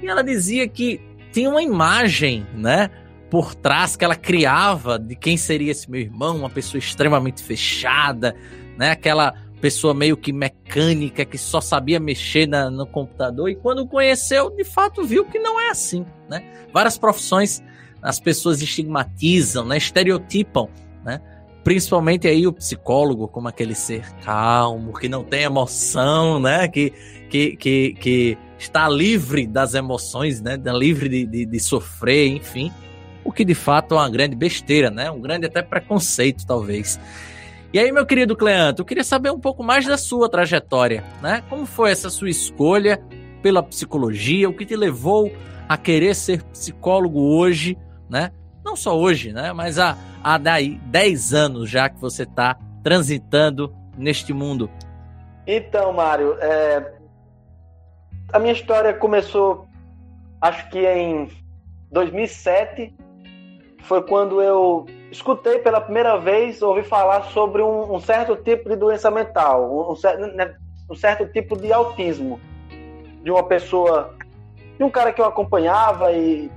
e 0.00 0.06
ela 0.06 0.22
dizia 0.22 0.68
que 0.68 1.00
tinha 1.32 1.50
uma 1.50 1.62
imagem, 1.62 2.46
né? 2.54 2.88
Por 3.30 3.54
trás 3.54 3.96
que 3.96 4.04
ela 4.04 4.16
criava 4.16 4.98
de 4.98 5.14
quem 5.14 5.36
seria 5.36 5.72
esse 5.72 5.90
meu 5.90 6.00
irmão, 6.00 6.36
uma 6.36 6.50
pessoa 6.50 6.78
extremamente 6.78 7.42
fechada, 7.42 8.34
né? 8.76 8.90
Aquela 8.90 9.34
pessoa 9.60 9.92
meio 9.92 10.16
que 10.16 10.32
mecânica 10.32 11.24
que 11.24 11.36
só 11.36 11.60
sabia 11.60 11.98
mexer 11.98 12.46
na, 12.46 12.70
no 12.70 12.86
computador 12.86 13.50
e 13.50 13.56
quando 13.56 13.86
conheceu, 13.86 14.50
de 14.50 14.64
fato 14.64 15.02
viu 15.04 15.24
que 15.24 15.38
não 15.38 15.60
é 15.60 15.70
assim, 15.70 16.06
né? 16.28 16.42
Várias 16.72 16.96
profissões 16.96 17.62
as 18.00 18.20
pessoas 18.20 18.62
estigmatizam, 18.62 19.64
né? 19.66 19.76
Estereotipam, 19.76 20.68
né? 21.04 21.20
Principalmente 21.64 22.26
aí 22.26 22.46
o 22.46 22.52
psicólogo 22.52 23.28
como 23.28 23.48
aquele 23.48 23.74
ser 23.74 24.08
calmo, 24.22 24.94
que 24.94 25.08
não 25.08 25.22
tem 25.22 25.42
emoção, 25.42 26.40
né? 26.40 26.66
Que, 26.68 26.92
que, 27.28 27.56
que, 27.56 27.92
que 27.94 28.38
está 28.56 28.88
livre 28.88 29.46
das 29.46 29.74
emoções, 29.74 30.40
né? 30.40 30.56
Livre 30.72 31.08
de, 31.08 31.26
de, 31.26 31.44
de 31.44 31.60
sofrer, 31.60 32.28
enfim 32.28 32.72
o 33.24 33.32
que 33.32 33.44
de 33.44 33.54
fato 33.54 33.94
é 33.94 33.98
uma 33.98 34.10
grande 34.10 34.36
besteira, 34.36 34.90
né? 34.90 35.10
Um 35.10 35.20
grande 35.20 35.46
até 35.46 35.62
preconceito, 35.62 36.46
talvez. 36.46 36.98
E 37.72 37.78
aí, 37.78 37.92
meu 37.92 38.06
querido 38.06 38.34
Cleanto, 38.34 38.80
eu 38.80 38.86
queria 38.86 39.04
saber 39.04 39.30
um 39.30 39.38
pouco 39.38 39.62
mais 39.62 39.86
da 39.86 39.98
sua 39.98 40.28
trajetória, 40.28 41.04
né? 41.20 41.42
Como 41.50 41.66
foi 41.66 41.90
essa 41.90 42.08
sua 42.08 42.30
escolha 42.30 43.02
pela 43.42 43.62
psicologia, 43.62 44.48
o 44.48 44.54
que 44.54 44.64
te 44.64 44.74
levou 44.74 45.30
a 45.68 45.76
querer 45.76 46.14
ser 46.14 46.42
psicólogo 46.44 47.20
hoje, 47.20 47.76
né? 48.08 48.32
Não 48.64 48.74
só 48.74 48.98
hoje, 48.98 49.32
né? 49.32 49.52
Mas 49.52 49.78
há, 49.78 49.98
há 50.24 50.38
daí 50.38 50.80
10 50.86 51.34
anos 51.34 51.68
já 51.68 51.88
que 51.88 52.00
você 52.00 52.22
está 52.22 52.56
transitando 52.82 53.74
neste 53.98 54.32
mundo. 54.32 54.70
Então, 55.46 55.92
Mário, 55.92 56.36
é... 56.40 56.94
a 58.32 58.38
minha 58.38 58.52
história 58.52 58.94
começou, 58.94 59.66
acho 60.40 60.68
que 60.70 60.86
em 60.86 61.28
2007, 61.90 62.94
foi 63.88 64.02
quando 64.02 64.42
eu 64.42 64.84
escutei 65.10 65.58
pela 65.58 65.80
primeira 65.80 66.18
vez, 66.18 66.60
ouvi 66.60 66.82
falar 66.82 67.22
sobre 67.24 67.62
um, 67.62 67.94
um 67.94 67.98
certo 67.98 68.36
tipo 68.36 68.68
de 68.68 68.76
doença 68.76 69.10
mental, 69.10 69.90
um, 69.90 69.94
né, 70.36 70.54
um, 70.90 70.94
certo 70.94 71.26
tipo 71.32 71.56
de 71.56 71.72
autismo 71.72 72.38
de 73.22 73.30
uma 73.30 73.42
pessoa, 73.42 74.14
de 74.76 74.84
um 74.84 74.90
cara 74.90 75.10
que 75.10 75.20
eu 75.22 75.24
acompanhava 75.24 76.12
e 76.12 76.50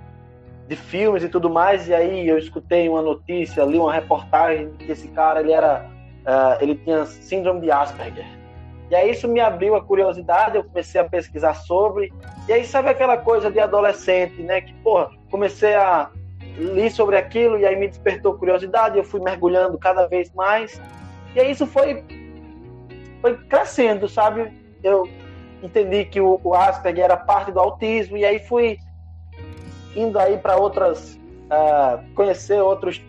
de 0.67 0.75
filmes 0.75 1.23
e 1.23 1.29
tudo 1.29 1.49
mais, 1.49 1.87
e 1.87 1.93
aí 1.93 2.27
eu 2.27 2.37
escutei 2.37 2.89
uma 2.89 3.01
notícia, 3.01 3.63
li 3.63 3.77
uma 3.77 3.93
reportagem 3.93 4.69
que 4.77 4.91
esse 4.91 5.07
cara 5.07 5.39
ele 5.39 5.53
era, 5.53 5.89
uh, 6.21 6.61
ele 6.61 6.75
tinha 6.75 7.05
síndrome 7.05 7.61
de 7.61 7.71
Asperger. 7.71 8.25
E 8.89 8.95
aí 8.95 9.09
isso 9.09 9.25
me 9.25 9.39
abriu 9.39 9.73
a 9.75 9.81
curiosidade, 9.81 10.57
eu 10.57 10.65
comecei 10.65 10.99
a 10.99 11.05
pesquisar 11.05 11.53
sobre. 11.53 12.11
E 12.47 12.51
aí 12.51 12.65
sabe 12.65 12.89
aquela 12.89 13.15
coisa 13.15 13.49
de 13.49 13.57
adolescente, 13.57 14.41
né? 14.41 14.59
Que, 14.59 14.73
porra, 14.75 15.09
comecei 15.29 15.73
a 15.75 16.11
li 16.57 16.89
sobre 16.89 17.17
aquilo 17.17 17.57
e 17.57 17.65
aí 17.65 17.75
me 17.75 17.87
despertou 17.87 18.37
curiosidade, 18.37 18.97
eu 18.97 19.03
fui 19.03 19.19
mergulhando 19.21 19.77
cada 19.77 20.07
vez 20.07 20.31
mais. 20.33 20.81
E 21.35 21.39
aí 21.39 21.51
isso 21.51 21.65
foi, 21.65 22.03
foi 23.21 23.37
crescendo, 23.45 24.07
sabe? 24.07 24.51
Eu 24.83 25.07
entendi 25.63 26.05
que 26.05 26.19
o, 26.19 26.39
o 26.43 26.53
Asperger 26.53 27.05
era 27.05 27.17
parte 27.17 27.51
do 27.51 27.59
autismo 27.59 28.17
e 28.17 28.25
aí 28.25 28.39
fui 28.39 28.77
indo 29.95 30.17
aí 30.19 30.37
para 30.37 30.57
outras, 30.57 31.19
uh, 31.45 32.03
conhecer 32.15 32.61
outros 32.61 33.01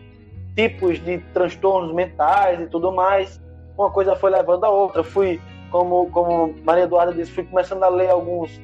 tipos 0.54 1.02
de 1.02 1.18
transtornos 1.32 1.94
mentais 1.94 2.60
e 2.60 2.66
tudo 2.66 2.92
mais. 2.92 3.40
Uma 3.76 3.90
coisa 3.90 4.14
foi 4.14 4.30
levando 4.30 4.64
a 4.64 4.70
outra. 4.70 5.02
Fui, 5.02 5.40
como, 5.70 6.10
como 6.10 6.54
Maria 6.62 6.84
Eduarda 6.84 7.12
disse, 7.12 7.32
fui 7.32 7.44
começando 7.44 7.82
a 7.82 7.88
ler 7.88 8.10
alguns 8.10 8.60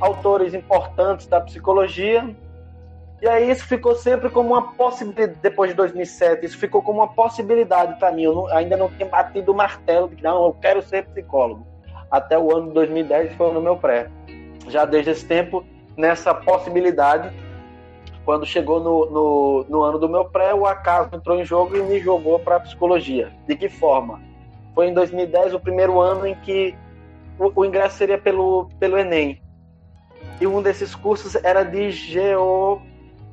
autores 0.00 0.54
importantes 0.54 1.26
da 1.26 1.40
psicologia. 1.40 2.34
E 3.22 3.28
aí 3.28 3.50
isso 3.50 3.66
ficou 3.66 3.94
sempre 3.94 4.30
como 4.30 4.50
uma 4.50 4.72
possibilidade, 4.72 5.38
depois 5.42 5.70
de 5.70 5.76
2007, 5.76 6.46
isso 6.46 6.56
ficou 6.56 6.80
como 6.80 7.00
uma 7.00 7.08
possibilidade 7.08 7.98
para 7.98 8.10
mim. 8.10 8.22
Eu 8.22 8.34
não, 8.34 8.46
ainda 8.46 8.76
não 8.76 8.88
tinha 8.88 9.06
batido 9.06 9.52
o 9.52 9.54
martelo 9.54 10.08
de 10.08 10.16
que 10.16 10.22
não, 10.22 10.46
eu 10.46 10.54
quero 10.54 10.80
ser 10.80 11.04
psicólogo. 11.06 11.66
Até 12.10 12.38
o 12.38 12.54
ano 12.56 12.68
de 12.68 12.74
2010 12.74 13.34
foi 13.34 13.52
no 13.52 13.60
meu 13.60 13.76
pré. 13.76 14.08
Já 14.68 14.86
desde 14.86 15.10
esse 15.10 15.26
tempo, 15.26 15.64
nessa 15.96 16.32
possibilidade, 16.34 17.30
quando 18.24 18.46
chegou 18.46 18.80
no, 18.80 19.10
no, 19.10 19.66
no 19.68 19.82
ano 19.82 19.98
do 19.98 20.08
meu 20.08 20.24
pré, 20.24 20.54
o 20.54 20.64
acaso 20.64 21.10
entrou 21.12 21.38
em 21.38 21.44
jogo 21.44 21.76
e 21.76 21.82
me 21.82 22.00
jogou 22.00 22.38
para 22.38 22.60
psicologia. 22.60 23.30
De 23.46 23.54
que 23.54 23.68
forma? 23.68 24.20
Foi 24.74 24.86
em 24.86 24.94
2010 24.94 25.52
o 25.52 25.60
primeiro 25.60 26.00
ano 26.00 26.26
em 26.26 26.34
que 26.36 26.74
o, 27.38 27.52
o 27.54 27.64
ingresso 27.66 27.98
seria 27.98 28.16
pelo, 28.16 28.68
pelo 28.78 28.96
Enem 28.96 29.42
e 30.40 30.46
um 30.46 30.62
desses 30.62 30.94
cursos 30.94 31.34
era 31.36 31.62
de 31.62 31.90
geo, 31.90 32.80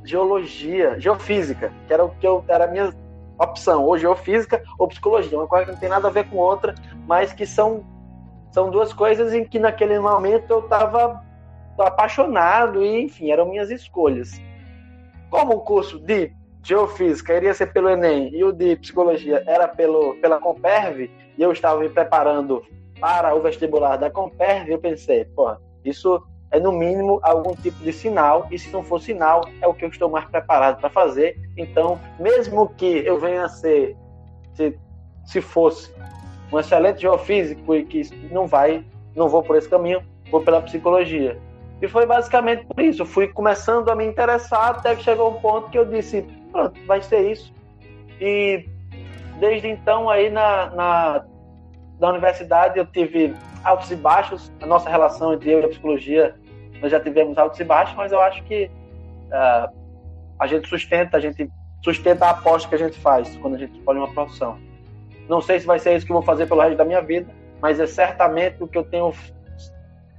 geologia, 0.07 0.99
geofísica, 0.99 1.71
que 1.85 1.93
era 1.93 2.05
o 2.05 2.09
que 2.09 2.25
eu, 2.25 2.43
era 2.47 2.63
a 2.63 2.67
minha 2.67 2.93
opção, 3.37 3.83
ou 3.83 3.97
geofísica 3.97 4.63
ou 4.79 4.87
psicologia, 4.87 5.37
uma 5.37 5.47
coisa 5.47 5.65
que 5.65 5.71
não 5.73 5.79
tem 5.79 5.89
nada 5.89 6.07
a 6.07 6.11
ver 6.11 6.27
com 6.29 6.37
outra, 6.37 6.73
mas 7.05 7.33
que 7.33 7.45
são, 7.45 7.85
são 8.51 8.71
duas 8.71 8.93
coisas 8.93 9.33
em 9.33 9.43
que 9.43 9.59
naquele 9.59 9.99
momento 9.99 10.49
eu 10.49 10.59
estava 10.59 11.21
apaixonado 11.77 12.83
e, 12.83 13.03
enfim, 13.03 13.29
eram 13.29 13.49
minhas 13.49 13.69
escolhas. 13.69 14.41
Como 15.29 15.55
o 15.55 15.61
curso 15.61 15.99
de 15.99 16.31
geofísica 16.63 17.35
iria 17.35 17.53
ser 17.53 17.71
pelo 17.71 17.89
Enem 17.89 18.33
e 18.33 18.43
o 18.43 18.51
de 18.51 18.75
psicologia 18.77 19.43
era 19.45 19.67
pelo, 19.67 20.15
pela 20.15 20.39
Comperv, 20.39 21.11
e 21.37 21.41
eu 21.41 21.51
estava 21.51 21.79
me 21.79 21.89
preparando 21.89 22.63
para 22.99 23.35
o 23.35 23.41
vestibular 23.41 23.97
da 23.97 24.09
Comperv, 24.09 24.71
eu 24.71 24.79
pensei, 24.79 25.25
pô, 25.25 25.55
isso 25.85 26.23
é 26.51 26.59
no 26.59 26.71
mínimo 26.71 27.19
algum 27.21 27.53
tipo 27.55 27.83
de 27.83 27.91
sinal, 27.91 28.47
e 28.49 28.57
se 28.57 28.71
não 28.71 28.83
for 28.83 29.01
sinal, 29.01 29.47
é 29.61 29.67
o 29.67 29.73
que 29.73 29.83
eu 29.83 29.89
estou 29.89 30.09
mais 30.09 30.25
preparado 30.25 30.79
para 30.79 30.89
fazer. 30.89 31.37
Então, 31.57 31.99
mesmo 32.19 32.69
que 32.69 32.85
eu 33.05 33.19
venha 33.19 33.45
a 33.45 33.49
ser, 33.49 33.95
se, 34.53 34.77
se 35.25 35.41
fosse 35.41 35.93
um 36.51 36.59
excelente 36.59 37.01
geofísico 37.01 37.75
e 37.75 37.83
que 37.83 38.03
não 38.31 38.47
vai, 38.47 38.85
não 39.15 39.27
vou 39.27 39.43
por 39.43 39.57
esse 39.57 39.67
caminho, 39.67 40.01
vou 40.31 40.41
pela 40.41 40.61
psicologia. 40.61 41.37
E 41.81 41.87
foi 41.87 42.05
basicamente 42.05 42.65
por 42.65 42.81
isso. 42.81 43.05
Fui 43.05 43.27
começando 43.27 43.89
a 43.89 43.95
me 43.95 44.05
interessar 44.05 44.69
até 44.69 44.95
que 44.95 45.03
chegou 45.03 45.29
um 45.29 45.39
ponto 45.39 45.69
que 45.69 45.77
eu 45.77 45.85
disse, 45.85 46.25
pronto, 46.51 46.79
vai 46.85 47.01
ser 47.01 47.31
isso. 47.31 47.53
E 48.19 48.65
desde 49.39 49.67
então 49.67 50.09
aí 50.09 50.29
na, 50.29 50.69
na, 50.71 51.25
na 51.99 52.09
universidade 52.09 52.79
eu 52.79 52.85
tive 52.85 53.35
altos 53.63 53.91
e 53.91 53.95
baixos. 53.95 54.51
A 54.61 54.65
nossa 54.65 54.89
relação 54.89 55.33
entre 55.33 55.51
eu 55.51 55.61
e 55.61 55.65
a 55.65 55.67
psicologia, 55.67 56.35
nós 56.81 56.91
já 56.91 56.99
tivemos 56.99 57.37
altos 57.37 57.59
e 57.59 57.63
baixos, 57.63 57.95
mas 57.95 58.11
eu 58.11 58.21
acho 58.21 58.43
que 58.43 58.69
uh, 59.27 59.73
a 60.39 60.47
gente 60.47 60.67
sustenta, 60.67 61.17
a 61.17 61.19
gente 61.19 61.49
sustenta 61.83 62.25
a 62.25 62.29
aposta 62.31 62.69
que 62.69 62.75
a 62.75 62.77
gente 62.77 62.97
faz 62.99 63.35
quando 63.37 63.55
a 63.55 63.57
gente 63.57 63.77
escolhe 63.77 63.99
uma 63.99 64.11
profissão. 64.11 64.57
Não 65.27 65.41
sei 65.41 65.59
se 65.59 65.65
vai 65.65 65.79
ser 65.79 65.95
isso 65.95 66.05
que 66.05 66.11
eu 66.11 66.15
vou 66.15 66.23
fazer 66.23 66.47
pelo 66.47 66.61
resto 66.61 66.77
da 66.77 66.85
minha 66.85 67.01
vida, 67.01 67.27
mas 67.61 67.79
é 67.79 67.87
certamente 67.87 68.61
o 68.61 68.67
que 68.67 68.77
eu 68.77 68.83
tenho, 68.83 69.11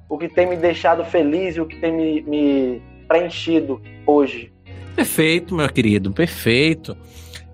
o 0.08 0.18
que 0.18 0.28
tem 0.28 0.46
me 0.46 0.56
deixado 0.56 1.04
feliz 1.04 1.56
e 1.56 1.60
o 1.60 1.66
que 1.66 1.76
tem 1.76 1.92
me, 1.92 2.22
me 2.22 2.82
preenchido 3.06 3.80
hoje. 4.06 4.52
Perfeito, 4.94 5.54
meu 5.54 5.68
querido, 5.68 6.12
perfeito. 6.12 6.96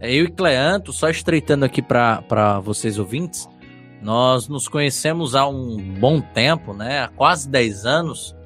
É, 0.00 0.12
eu 0.12 0.24
e 0.24 0.30
Cleanto, 0.30 0.92
só 0.92 1.08
estreitando 1.08 1.64
aqui 1.64 1.80
para 1.80 2.60
vocês 2.60 2.98
ouvintes, 2.98 3.48
nós 4.04 4.48
nos 4.48 4.68
conhecemos 4.68 5.34
há 5.34 5.48
um 5.48 5.78
bom 5.98 6.20
tempo, 6.20 6.74
né? 6.74 7.04
Há 7.04 7.08
quase 7.08 7.48
10 7.48 7.86
anos, 7.86 8.36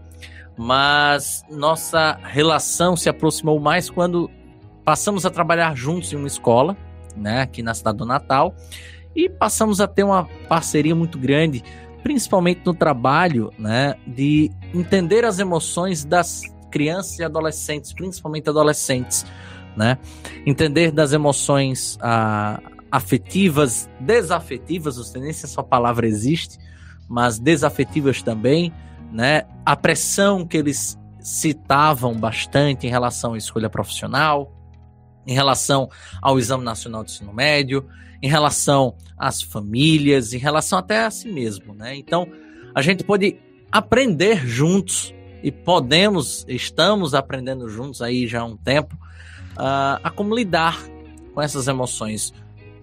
mas 0.56 1.44
nossa 1.50 2.16
relação 2.22 2.96
se 2.96 3.08
aproximou 3.08 3.58
mais 3.58 3.90
quando 3.90 4.30
passamos 4.84 5.26
a 5.26 5.30
trabalhar 5.30 5.76
juntos 5.76 6.12
em 6.12 6.16
uma 6.16 6.28
escola, 6.28 6.76
né, 7.16 7.42
aqui 7.42 7.60
na 7.60 7.74
cidade 7.74 7.98
do 7.98 8.06
Natal, 8.06 8.54
e 9.16 9.28
passamos 9.28 9.80
a 9.80 9.88
ter 9.88 10.04
uma 10.04 10.28
parceria 10.48 10.94
muito 10.94 11.18
grande, 11.18 11.64
principalmente 12.04 12.62
no 12.64 12.72
trabalho, 12.72 13.52
né, 13.58 13.96
de 14.06 14.52
entender 14.72 15.24
as 15.24 15.40
emoções 15.40 16.04
das 16.04 16.42
crianças 16.70 17.18
e 17.18 17.24
adolescentes, 17.24 17.92
principalmente 17.92 18.48
adolescentes, 18.48 19.26
né? 19.76 19.98
Entender 20.46 20.92
das 20.92 21.12
emoções 21.12 21.98
a 22.00 22.60
afetivas, 22.90 23.88
desafetivas, 24.00 24.96
não 24.96 25.04
sei 25.04 25.20
nem 25.20 25.32
se 25.32 25.44
essa 25.44 25.62
palavra 25.62 26.06
existe, 26.06 26.58
mas 27.08 27.38
desafetivas 27.38 28.22
também, 28.22 28.72
né? 29.12 29.44
A 29.64 29.76
pressão 29.76 30.46
que 30.46 30.56
eles 30.56 30.98
citavam 31.20 32.14
bastante 32.14 32.86
em 32.86 32.90
relação 32.90 33.34
à 33.34 33.38
escolha 33.38 33.68
profissional, 33.68 34.52
em 35.26 35.34
relação 35.34 35.90
ao 36.22 36.38
Exame 36.38 36.64
Nacional 36.64 37.04
de 37.04 37.12
Ensino 37.12 37.32
Médio, 37.32 37.86
em 38.22 38.28
relação 38.28 38.94
às 39.16 39.42
famílias, 39.42 40.32
em 40.32 40.38
relação 40.38 40.78
até 40.78 41.04
a 41.04 41.10
si 41.10 41.28
mesmo, 41.30 41.74
né? 41.74 41.94
Então, 41.96 42.26
a 42.74 42.82
gente 42.82 43.04
pode 43.04 43.38
aprender 43.70 44.46
juntos 44.46 45.14
e 45.42 45.52
podemos, 45.52 46.44
estamos 46.48 47.14
aprendendo 47.14 47.68
juntos 47.68 48.02
aí 48.02 48.26
já 48.26 48.40
há 48.40 48.44
um 48.44 48.56
tempo 48.56 48.94
uh, 49.52 50.00
a 50.02 50.10
como 50.10 50.34
lidar 50.34 50.78
com 51.34 51.40
essas 51.40 51.68
emoções 51.68 52.32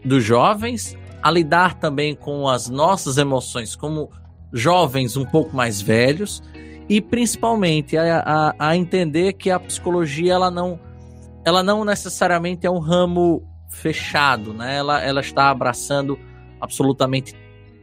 dos 0.06 0.24
jovens, 0.24 0.98
a 1.22 1.32
lidar 1.32 1.74
também 1.80 2.16
com 2.16 2.48
as 2.48 2.70
nossas 2.70 3.18
emoções 3.18 3.76
como 3.76 4.10
jovens 4.54 5.18
um 5.18 5.26
pouco 5.26 5.56
mais 5.56 5.82
velhos 5.82 6.42
e 6.88 7.02
principalmente 7.02 7.98
a, 7.98 8.20
a, 8.20 8.70
a, 8.70 8.78
entender 8.78 9.34
que 9.34 9.50
a 9.50 9.60
psicologia 9.60 10.34
ela 10.34 10.52
não, 10.52 10.80
ela 11.44 11.64
não 11.64 11.84
necessariamente 11.84 12.68
é 12.68 12.70
um 12.70 12.78
ramo 12.80 13.44
fechado, 13.70 14.54
né? 14.54 14.78
Ela, 14.78 15.02
ela 15.02 15.20
está 15.20 15.50
abraçando 15.50 16.18
absolutamente 16.62 17.34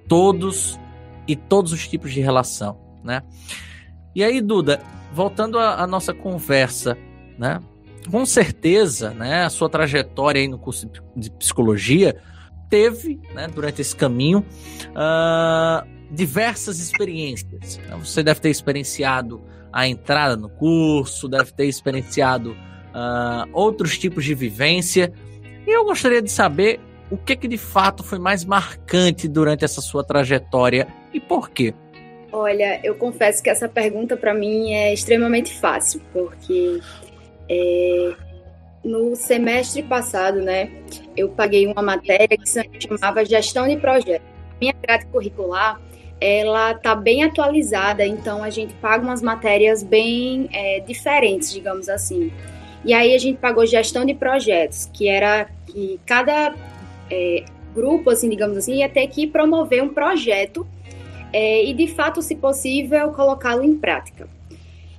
todos 0.08 0.78
e 1.26 1.34
todos 1.34 1.72
os 1.72 1.86
tipos 1.88 2.12
de 2.12 2.20
relação, 2.20 2.78
né? 3.02 3.22
E 4.14 4.22
aí, 4.22 4.40
Duda, 4.40 4.80
voltando 5.12 5.58
à 5.58 5.86
nossa 5.86 6.14
conversa, 6.14 6.96
né? 7.38 7.60
Com 8.10 8.26
certeza, 8.26 9.10
né, 9.10 9.44
a 9.44 9.50
sua 9.50 9.68
trajetória 9.68 10.40
aí 10.40 10.48
no 10.48 10.58
curso 10.58 10.90
de 11.16 11.30
psicologia 11.32 12.16
teve, 12.68 13.20
né, 13.34 13.48
durante 13.48 13.80
esse 13.80 13.94
caminho, 13.94 14.44
uh, 14.90 15.86
diversas 16.10 16.78
experiências. 16.78 17.78
Você 17.98 18.22
deve 18.22 18.40
ter 18.40 18.50
experienciado 18.50 19.42
a 19.72 19.86
entrada 19.86 20.36
no 20.36 20.48
curso, 20.48 21.28
deve 21.28 21.52
ter 21.52 21.66
experienciado 21.66 22.52
uh, 22.52 23.48
outros 23.52 23.98
tipos 23.98 24.24
de 24.24 24.34
vivência. 24.34 25.12
E 25.66 25.70
eu 25.70 25.84
gostaria 25.84 26.20
de 26.20 26.30
saber 26.30 26.80
o 27.10 27.16
que, 27.16 27.36
que 27.36 27.48
de 27.48 27.58
fato 27.58 28.02
foi 28.02 28.18
mais 28.18 28.44
marcante 28.44 29.28
durante 29.28 29.64
essa 29.64 29.80
sua 29.80 30.02
trajetória 30.02 30.86
e 31.12 31.20
por 31.20 31.50
quê. 31.50 31.74
Olha, 32.32 32.80
eu 32.82 32.94
confesso 32.94 33.42
que 33.42 33.50
essa 33.50 33.68
pergunta 33.68 34.16
para 34.16 34.32
mim 34.32 34.72
é 34.72 34.94
extremamente 34.94 35.52
fácil, 35.52 36.00
porque 36.10 36.80
é, 37.52 38.14
no 38.82 39.14
semestre 39.14 39.82
passado, 39.82 40.40
né, 40.40 40.70
eu 41.16 41.28
paguei 41.28 41.66
uma 41.66 41.82
matéria 41.82 42.36
que 42.36 42.48
se 42.48 42.66
chamava 42.80 43.24
Gestão 43.24 43.68
de 43.68 43.76
Projetos. 43.76 44.26
Minha 44.60 44.74
grade 44.80 45.06
curricular, 45.06 45.80
ela 46.20 46.74
tá 46.74 46.94
bem 46.94 47.24
atualizada, 47.24 48.06
então 48.06 48.42
a 48.42 48.48
gente 48.48 48.72
paga 48.74 49.04
umas 49.04 49.20
matérias 49.20 49.82
bem 49.82 50.48
é, 50.52 50.80
diferentes, 50.80 51.52
digamos 51.52 51.88
assim. 51.88 52.32
E 52.84 52.94
aí 52.94 53.14
a 53.14 53.18
gente 53.18 53.38
pagou 53.38 53.66
Gestão 53.66 54.04
de 54.04 54.14
Projetos, 54.14 54.88
que 54.92 55.08
era 55.08 55.48
que 55.66 56.00
cada 56.06 56.54
é, 57.10 57.44
grupo, 57.74 58.10
assim, 58.10 58.28
digamos 58.28 58.56
assim, 58.56 58.76
ia 58.76 58.88
ter 58.88 59.06
que 59.08 59.26
promover 59.26 59.82
um 59.82 59.88
projeto 59.88 60.66
é, 61.32 61.64
e, 61.64 61.72
de 61.72 61.86
fato, 61.88 62.20
se 62.22 62.36
possível, 62.36 63.12
colocá-lo 63.12 63.62
em 63.62 63.76
prática. 63.76 64.28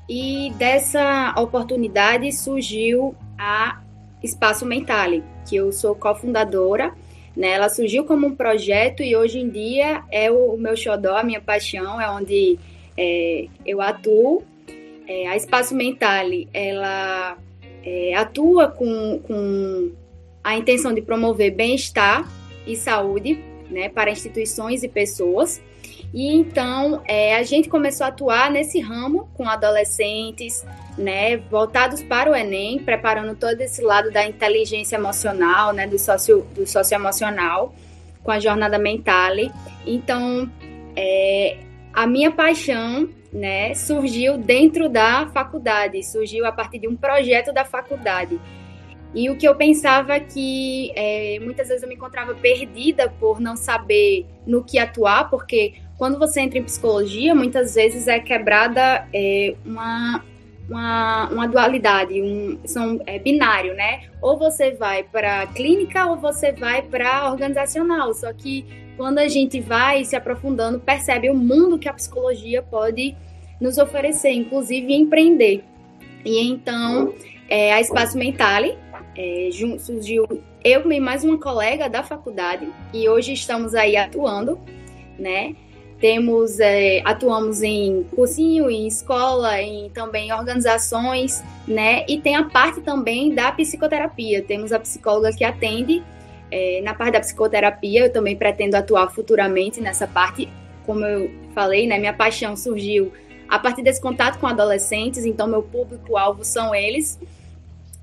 E 0.08 0.52
dessa 0.58 1.34
oportunidade 1.38 2.32
surgiu 2.32 3.16
a 3.38 3.82
Espaço 4.22 4.66
Mentale, 4.66 5.24
que 5.48 5.56
eu 5.56 5.72
sou 5.72 5.96
cofundadora. 5.96 6.94
Né? 7.36 7.50
Ela 7.50 7.70
surgiu 7.70 8.04
como 8.04 8.28
um 8.28 8.36
projeto 8.36 9.02
e 9.02 9.16
hoje 9.16 9.40
em 9.40 9.50
dia 9.50 10.04
é 10.12 10.30
o, 10.32 10.58
meu 10.58 10.78
xodó, 10.78 11.18
a 11.18 11.24
minha 11.24 11.42
paixão, 11.42 12.00
é 12.00 12.10
onde 12.10 12.60
é, 12.98 13.48
eu 13.66 13.82
atuo. 13.82 14.44
É, 15.08 15.28
a 15.28 15.36
Espaço 15.36 15.76
Mentale, 15.76 16.48
ela 16.54 17.38
é, 17.84 18.14
atua 18.16 18.70
com, 18.70 19.20
com 19.20 19.92
a 20.44 20.56
intenção 20.58 20.94
de 20.94 21.02
promover 21.02 21.52
bem-estar 21.52 22.30
e 22.66 22.76
saúde 22.76 23.44
né, 23.70 23.90
para 23.90 24.12
instituições 24.12 24.84
e 24.84 24.88
pessoas. 24.88 25.62
E 26.14 26.32
então 26.32 27.02
é, 27.08 27.36
a 27.36 27.44
gente 27.44 27.68
começou 27.68 28.06
a 28.06 28.10
atuar 28.10 28.52
nesse 28.52 28.80
ramo 28.80 29.30
com 29.34 29.50
adolescentes, 29.50 30.64
né, 30.96 31.38
voltados 31.38 32.04
para 32.04 32.30
o 32.30 32.36
Enem, 32.36 32.78
preparando 32.78 33.36
todo 33.36 33.60
esse 33.62 33.82
lado 33.82 34.12
da 34.12 34.24
inteligência 34.24 34.96
emocional, 34.96 35.74
né, 35.74 35.88
do, 35.88 35.98
socio, 35.98 36.46
do 36.54 36.68
socioemocional, 36.68 37.74
com 38.24 38.30
a 38.30 38.40
jornada 38.40 38.78
Mentale. 38.78 39.52
Então, 39.88 40.48
é, 40.96 41.58
a 41.92 42.06
minha 42.06 42.32
paixão 42.32 43.10
né, 43.32 43.74
surgiu 43.74 44.38
dentro 44.38 44.88
da 44.88 45.28
faculdade, 45.34 46.04
surgiu 46.04 46.46
a 46.46 46.52
partir 46.52 46.78
de 46.78 46.88
um 46.88 46.96
projeto 46.96 47.52
da 47.52 47.66
faculdade. 47.66 48.40
E 49.16 49.30
o 49.30 49.36
que 49.36 49.48
eu 49.48 49.56
pensava 49.56 50.20
que 50.20 50.92
é, 50.96 51.38
muitas 51.40 51.68
vezes 51.68 51.84
eu 51.84 51.90
me 51.90 51.96
encontrava 51.96 52.34
perdida 52.34 53.10
por 53.20 53.40
não 53.40 53.56
saber 53.56 54.26
no 54.46 54.64
que 54.64 54.80
atuar, 54.80 55.30
porque 55.30 55.76
quando 55.98 56.18
você 56.18 56.42
entra 56.42 56.60
em 56.60 56.64
psicologia, 56.64 57.34
muitas 57.36 57.76
vezes 57.76 58.08
é 58.08 58.20
quebrada 58.20 59.08
é, 59.14 59.56
uma, 59.66 60.24
uma, 60.70 61.30
uma, 61.30 61.48
dualidade, 61.48 62.22
um 62.22 62.60
são, 62.66 63.00
é 63.06 63.20
binário, 63.20 63.74
né? 63.74 64.04
Ou 64.22 64.38
você 64.38 64.72
vai 64.72 65.04
para 65.04 65.46
clínica 65.48 66.06
ou 66.08 66.18
você 66.18 66.52
vai 66.52 66.82
para 66.82 67.30
organizacional. 67.32 68.14
Só 68.14 68.34
que 68.34 68.66
quando 68.98 69.20
a 69.20 69.28
gente 69.28 69.60
vai 69.60 70.04
se 70.04 70.16
aprofundando, 70.16 70.80
percebe 70.80 71.30
o 71.30 71.36
mundo 71.36 71.80
que 71.80 71.90
a 71.90 71.94
psicologia 71.94 72.62
pode 72.62 73.16
nos 73.60 73.78
oferecer, 73.78 74.32
inclusive 74.32 74.94
empreender. 74.94 75.64
E 76.26 76.48
então, 76.48 77.14
é, 77.50 77.74
a 77.74 77.82
Espaço 77.82 78.18
Mentale 78.18 78.78
é, 79.16 79.50
surgiu 79.80 80.26
eu 80.64 80.92
e 80.92 81.00
mais 81.00 81.24
uma 81.24 81.38
colega 81.38 81.90
da 81.90 82.02
faculdade 82.02 82.68
e 82.94 83.08
hoje 83.08 83.34
estamos 83.34 83.76
aí 83.76 83.98
atuando, 83.98 84.60
né? 85.20 85.56
Temos, 86.04 86.60
é, 86.60 87.02
atuamos 87.06 87.62
em 87.62 88.04
cursinho, 88.14 88.70
em 88.70 88.86
escola, 88.86 89.62
em 89.62 89.90
também 89.92 90.34
organizações, 90.34 91.42
né? 91.66 92.04
E 92.10 92.20
tem 92.20 92.36
a 92.36 92.44
parte 92.44 92.82
também 92.82 93.34
da 93.34 93.50
psicoterapia. 93.54 94.42
Temos 94.42 94.74
a 94.74 94.80
psicóloga 94.82 95.32
que 95.32 95.46
atende 95.46 96.04
é, 96.52 96.82
na 96.82 96.94
parte 96.94 97.14
da 97.14 97.22
psicoterapia. 97.22 98.02
Eu 98.02 98.12
também 98.12 98.36
pretendo 98.36 98.76
atuar 98.76 99.10
futuramente 99.12 99.80
nessa 99.80 100.06
parte. 100.06 100.50
Como 100.86 101.06
eu 101.06 101.32
falei, 101.56 101.88
né? 101.88 101.98
Minha 101.98 102.12
paixão 102.12 102.58
surgiu 102.58 103.14
a 103.48 103.58
partir 103.58 103.82
desse 103.82 104.02
contato 104.02 104.40
com 104.40 104.46
adolescentes, 104.46 105.24
então 105.24 105.48
meu 105.48 105.64
público-alvo 105.64 106.44
são 106.44 106.76
eles. 106.76 107.18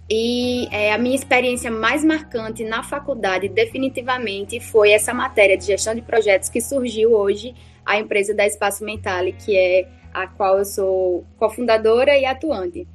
E 0.08 0.68
é, 0.72 0.90
a 0.94 0.96
minha 0.96 1.14
experiência 1.14 1.70
mais 1.70 2.02
marcante 2.02 2.64
na 2.64 2.82
faculdade, 2.82 3.46
definitivamente, 3.46 4.58
foi 4.58 4.92
essa 4.92 5.12
matéria 5.12 5.54
de 5.54 5.66
gestão 5.66 5.94
de 5.94 6.00
projetos 6.00 6.48
que 6.48 6.62
surgiu 6.62 7.12
hoje, 7.12 7.54
a 7.84 7.98
empresa 7.98 8.34
da 8.34 8.46
Espaço 8.46 8.84
Mentale, 8.84 9.32
que 9.32 9.56
é 9.56 9.88
a 10.12 10.26
qual 10.26 10.58
eu 10.58 10.64
sou 10.64 11.24
cofundadora 11.38 12.16
e 12.16 12.24
atuante. 12.24 12.86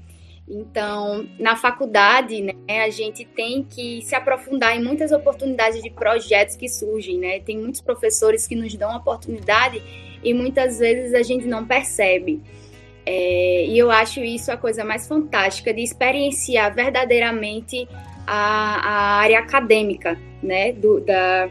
Então, 0.48 1.28
na 1.40 1.56
faculdade, 1.56 2.42
né, 2.42 2.54
a 2.84 2.90
gente 2.90 3.26
tem 3.26 3.64
que 3.64 4.02
se 4.04 4.14
aprofundar 4.14 4.78
em 4.78 4.84
muitas 4.84 5.12
oportunidades 5.12 5.82
de 5.82 5.90
projetos 5.90 6.56
que 6.56 6.70
surgem, 6.70 7.18
né? 7.18 7.40
Tem 7.40 7.58
muitos 7.58 7.82
professores 7.82 8.48
que 8.48 8.56
nos 8.56 8.76
dão 8.76 8.96
oportunidade 8.96 9.82
e 10.24 10.34
muitas 10.34 10.78
vezes 10.78 11.16
a 11.16 11.24
gente 11.24 11.48
não 11.48 11.66
percebe. 11.66 12.42
É, 13.08 13.66
e 13.66 13.78
eu 13.78 13.90
acho 13.90 14.20
isso 14.20 14.52
a 14.52 14.58
coisa 14.58 14.84
mais 14.84 15.08
fantástica 15.08 15.74
de 15.74 15.82
experienciar 15.82 16.74
verdadeiramente 16.74 17.88
a, 18.26 18.36
a 18.36 19.20
área 19.20 19.40
acadêmica 19.40 20.20
né, 20.42 20.72
do, 20.74 21.00
da, 21.00 21.50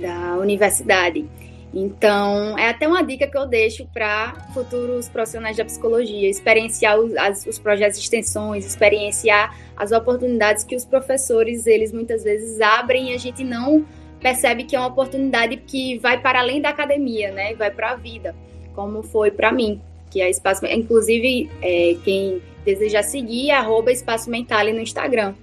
da 0.00 0.36
universidade. 0.38 1.26
Então, 1.74 2.58
é 2.58 2.68
até 2.68 2.86
uma 2.86 3.02
dica 3.02 3.26
que 3.26 3.36
eu 3.36 3.46
deixo 3.46 3.86
para 3.92 4.34
futuros 4.52 5.08
profissionais 5.08 5.56
da 5.56 5.64
psicologia: 5.64 6.28
experienciar 6.28 6.98
os, 6.98 7.16
as, 7.16 7.46
os 7.46 7.58
projetos 7.58 7.98
de 7.98 8.04
extensões, 8.04 8.66
experienciar 8.66 9.56
as 9.76 9.90
oportunidades 9.90 10.64
que 10.64 10.76
os 10.76 10.84
professores, 10.84 11.66
eles 11.66 11.92
muitas 11.92 12.22
vezes 12.24 12.60
abrem 12.60 13.10
e 13.10 13.14
a 13.14 13.18
gente 13.18 13.42
não 13.42 13.86
percebe 14.20 14.64
que 14.64 14.76
é 14.76 14.78
uma 14.78 14.88
oportunidade 14.88 15.56
que 15.56 15.98
vai 15.98 16.20
para 16.20 16.40
além 16.40 16.60
da 16.60 16.68
academia, 16.68 17.32
né? 17.32 17.54
Vai 17.54 17.70
para 17.70 17.92
a 17.92 17.96
vida, 17.96 18.34
como 18.74 19.02
foi 19.02 19.30
para 19.30 19.50
mim 19.50 19.80
que 20.12 20.20
é 20.20 20.28
Espaço 20.28 20.64
Inclusive, 20.66 21.50
é, 21.62 21.96
quem 22.04 22.42
deseja 22.64 23.02
seguir, 23.02 23.50
arroba 23.50 23.90
Espaço 23.90 24.30
Mentale 24.30 24.72
no 24.72 24.80
Instagram. 24.80 25.34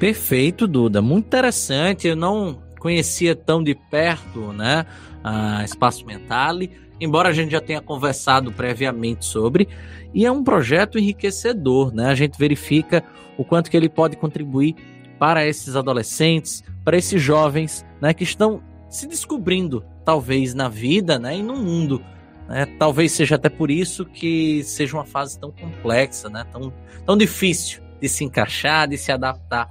Perfeito, 0.00 0.66
Duda. 0.66 1.00
Muito 1.00 1.26
interessante. 1.26 2.08
Eu 2.08 2.16
não 2.16 2.60
conhecia 2.80 3.36
tão 3.36 3.62
de 3.62 3.74
perto, 3.74 4.52
né, 4.52 4.84
Espaço 5.64 6.06
Mentale, 6.06 6.70
embora 7.00 7.28
a 7.28 7.32
gente 7.32 7.50
já 7.50 7.60
tenha 7.60 7.80
conversado 7.80 8.52
previamente 8.52 9.24
sobre, 9.24 9.68
e 10.12 10.24
é 10.24 10.30
um 10.30 10.44
projeto 10.44 10.98
enriquecedor, 10.98 11.94
né? 11.94 12.06
A 12.06 12.14
gente 12.14 12.38
verifica 12.38 13.02
o 13.36 13.44
quanto 13.44 13.70
que 13.70 13.76
ele 13.76 13.88
pode 13.88 14.16
contribuir 14.16 14.76
para 15.18 15.46
esses 15.46 15.76
adolescentes, 15.76 16.62
para 16.84 16.96
esses 16.96 17.20
jovens, 17.20 17.84
né, 18.00 18.12
que 18.12 18.24
estão 18.24 18.62
se 18.88 19.06
descobrindo, 19.06 19.84
talvez 20.04 20.54
na 20.54 20.68
vida, 20.68 21.18
né, 21.18 21.38
e 21.38 21.42
no 21.42 21.56
mundo. 21.56 22.04
Né? 22.48 22.66
Talvez 22.78 23.12
seja 23.12 23.36
até 23.36 23.48
por 23.48 23.70
isso 23.70 24.04
que 24.04 24.62
seja 24.64 24.96
uma 24.96 25.04
fase 25.04 25.38
tão 25.38 25.50
complexa, 25.50 26.28
né? 26.28 26.44
tão, 26.52 26.72
tão 27.04 27.16
difícil 27.16 27.82
de 28.00 28.08
se 28.08 28.24
encaixar, 28.24 28.88
de 28.88 28.98
se 28.98 29.10
adaptar. 29.10 29.68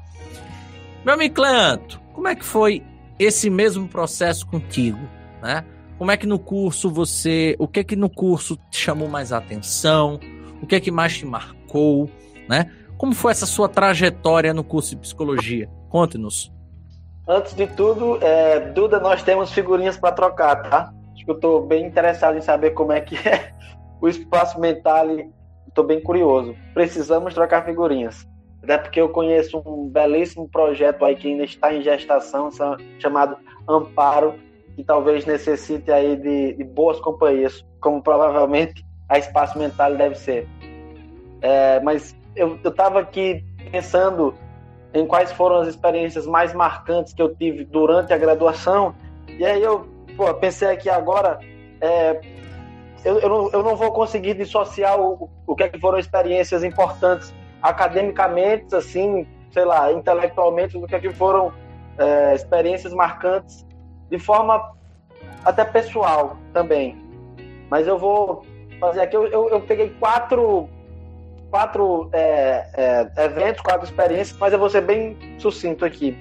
Meu 1.06 1.14
amigo 1.14 1.36
Cleanto, 1.36 2.00
como 2.14 2.28
é 2.28 2.36
que 2.36 2.46
foi 2.46 2.84
esse 3.20 3.50
mesmo 3.50 3.88
processo 3.88 4.46
contigo? 4.48 5.00
Né? 5.44 5.66
Como 5.98 6.10
é 6.10 6.18
que 6.18 6.26
no 6.26 6.40
curso 6.40 6.90
você. 6.90 7.56
O 7.60 7.68
que 7.68 7.82
é 7.82 7.84
que 7.84 7.96
no 7.96 8.10
curso 8.10 8.58
te 8.72 8.78
chamou 8.78 9.10
mais 9.10 9.34
a 9.34 9.38
atenção? 9.38 10.20
O 10.62 10.66
que 10.66 10.76
é 10.76 10.80
que 10.80 10.90
mais 10.90 11.18
te 11.18 11.26
marcou? 11.26 12.10
Né? 12.48 12.72
Como 12.98 13.14
foi 13.14 13.32
essa 13.32 13.46
sua 13.46 13.68
trajetória 13.68 14.54
no 14.54 14.64
curso 14.64 14.92
de 14.92 15.02
psicologia? 15.02 15.70
Conte-nos. 15.90 16.52
Antes 17.28 17.54
de 17.54 17.68
tudo, 17.68 18.18
é, 18.22 18.60
Duda, 18.72 19.00
nós 19.00 19.22
temos 19.22 19.52
figurinhas 19.52 19.98
para 19.98 20.14
trocar, 20.14 20.56
tá? 20.64 20.94
Acho 21.14 21.26
que 21.26 21.32
eu 21.32 21.36
estou 21.36 21.66
bem 21.66 21.86
interessado 21.86 22.38
em 22.38 22.42
saber 22.42 22.72
como 22.72 22.92
é 22.92 23.02
que 23.02 23.16
é 23.28 23.54
o 24.02 24.08
espaço 24.08 24.60
mental 24.60 25.08
estou 25.68 25.84
bem 25.84 26.00
curioso. 26.00 26.56
Precisamos 26.74 27.34
trocar 27.34 27.66
figurinhas. 27.66 28.28
Até 28.62 28.78
porque 28.78 29.02
eu 29.02 29.10
conheço 29.10 29.62
um 29.66 29.90
belíssimo 29.90 30.48
projeto 30.48 31.04
aí 31.04 31.16
que 31.16 31.28
ainda 31.28 31.44
está 31.44 31.74
em 31.74 31.82
gestação, 31.82 32.50
chamado 33.00 33.36
Amparo, 33.68 34.36
que 34.76 34.84
talvez 34.84 35.26
necessite 35.26 35.92
aí 35.92 36.16
de, 36.16 36.54
de 36.54 36.64
boas 36.64 37.00
companhias, 37.00 37.66
como 37.80 38.02
provavelmente 38.02 38.84
a 39.08 39.18
Espaço 39.18 39.58
Mental 39.58 39.96
deve 39.96 40.16
ser. 40.16 40.48
É, 41.42 41.80
mas 41.82 42.16
eu 42.36 42.58
estava 42.64 43.00
aqui 43.00 43.44
pensando 43.72 44.34
em 44.94 45.06
quais 45.06 45.32
foram 45.32 45.58
as 45.58 45.68
experiências 45.68 46.26
mais 46.26 46.54
marcantes 46.54 47.14
que 47.14 47.22
eu 47.22 47.34
tive 47.36 47.66
durante 47.66 48.14
a 48.14 48.18
graduação, 48.18 48.96
e 49.28 49.46
aí 49.46 49.62
eu 49.62 49.88
pô, 50.16 50.34
pensei 50.36 50.70
aqui 50.70 50.90
agora, 50.90 51.40
é, 51.82 52.22
eu, 53.04 53.20
eu, 53.20 53.30
não, 53.30 53.50
eu 53.52 53.64
não 53.64 53.76
vou 53.76 53.92
conseguir 53.92 54.36
dissociar 54.36 55.00
o, 55.00 55.30
o 55.46 55.56
que, 55.56 55.64
é 55.64 55.70
que 55.70 55.80
foram 55.80 56.00
experiências 56.00 56.64
importantes 56.64 57.34
academicamente, 57.62 58.76
assim, 58.76 59.28
sei 59.52 59.66
lá, 59.66 59.92
intelectualmente, 59.92 60.78
do 60.78 60.88
que, 60.88 60.96
é 60.96 61.00
que 61.00 61.12
foram 61.12 61.52
é, 61.98 62.36
experiências 62.36 62.94
marcantes 62.94 63.66
de 64.14 64.20
forma 64.20 64.76
até 65.44 65.66
pessoal 65.66 66.38
também. 66.54 66.96
Mas 67.68 67.88
eu 67.88 67.98
vou 67.98 68.46
fazer 68.80 69.02
aqui, 69.02 69.16
eu, 69.16 69.26
eu, 69.26 69.50
eu 69.50 69.62
peguei 69.62 69.90
quatro, 70.00 70.70
quatro 71.50 72.10
é, 72.14 72.68
é, 73.18 73.26
eventos, 73.26 73.62
quatro 73.62 73.86
experiências, 73.86 74.38
mas 74.38 74.54
eu 74.54 74.60
vou 74.60 74.70
ser 74.70 74.82
bem 74.82 75.18
sucinto 75.40 75.84
aqui. 75.84 76.16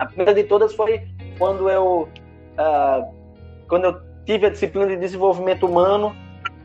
A 0.00 0.06
primeira 0.06 0.34
de 0.34 0.42
todas 0.42 0.74
foi 0.74 1.06
quando 1.38 1.70
eu 1.70 2.08
uh, 2.58 3.14
quando 3.68 3.84
eu 3.84 4.00
tive 4.26 4.46
a 4.46 4.50
disciplina 4.50 4.88
de 4.88 4.96
desenvolvimento 4.96 5.66
humano, 5.66 6.16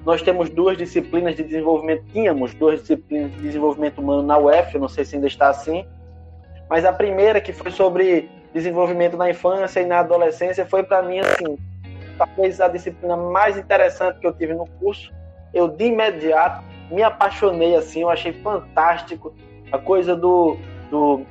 nós 0.04 0.24
temos 0.24 0.50
duas 0.50 0.76
disciplinas 0.80 1.36
de 1.36 1.44
desenvolvimento, 1.44 2.06
tínhamos 2.12 2.56
duas 2.56 2.82
disciplinas 2.82 3.32
de 3.34 3.42
desenvolvimento 3.42 4.00
humano 4.00 4.24
na 4.24 4.40
UF, 4.40 4.80
não 4.80 4.90
sei 4.90 5.06
se 5.06 5.14
ainda 5.14 5.28
está 5.28 5.50
assim, 5.50 5.86
mas 6.68 6.86
a 6.86 6.92
primeira, 6.92 7.40
que 7.40 7.54
foi 7.54 7.70
sobre 7.70 8.39
desenvolvimento 8.54 9.16
na 9.18 9.30
infância 9.30 9.80
e 9.80 9.86
na 9.86 10.00
adolescência, 10.00 10.66
foi 10.66 10.84
para 10.84 11.02
mim, 11.02 11.20
assim, 11.20 11.58
talvez 12.18 12.60
a 12.60 12.68
disciplina 12.68 13.16
mais 13.16 13.58
interessante 13.58 14.20
que 14.20 14.28
eu 14.28 14.34
tive 14.34 14.54
no 14.54 14.68
curso. 14.80 15.12
Eu, 15.54 15.68
de 15.68 15.86
imediato, 15.86 16.64
me 16.92 17.04
apaixonei, 17.04 17.76
assim, 17.76 18.02
eu 18.02 18.10
achei 18.10 18.34
fantástico 18.34 19.34
a 19.72 19.78
coisa 19.78 20.16
do, 20.16 20.58
do 20.90 21.26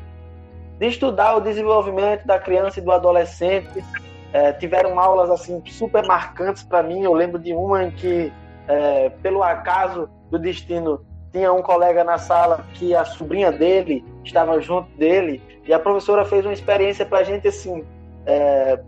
de 0.79 0.87
estudar 0.87 1.35
o 1.35 1.41
desenvolvimento 1.41 2.25
da 2.25 2.39
criança 2.39 2.79
e 2.79 2.83
do 2.83 2.93
adolescente, 2.93 3.85
é, 4.33 4.53
tiveram 4.53 4.99
aulas 4.99 5.31
assim 5.31 5.63
super 5.67 6.07
marcantes 6.07 6.63
para 6.63 6.83
mim. 6.83 7.03
Eu 7.03 7.13
lembro 7.13 7.39
de 7.39 7.53
uma 7.53 7.85
em 7.85 7.91
que, 7.91 8.33
é, 8.69 9.11
pelo 9.23 9.43
acaso 9.43 10.09
do 10.31 10.39
destino, 10.39 11.05
tinha 11.33 11.53
um 11.53 11.63
colega 11.63 12.03
na 12.05 12.19
sala 12.19 12.65
que 12.75 12.95
a 12.95 13.05
sobrinha 13.05 13.53
dele 13.53 14.05
estava 14.25 14.61
junto 14.61 14.91
dele 14.97 15.43
e 15.67 15.73
a 15.73 15.79
professora 15.79 16.25
fez 16.25 16.45
uma 16.45 16.53
experiência 16.53 17.05
para 17.05 17.19
a 17.19 17.23
gente 17.23 17.49
assim, 17.49 17.85
é, 18.27 18.81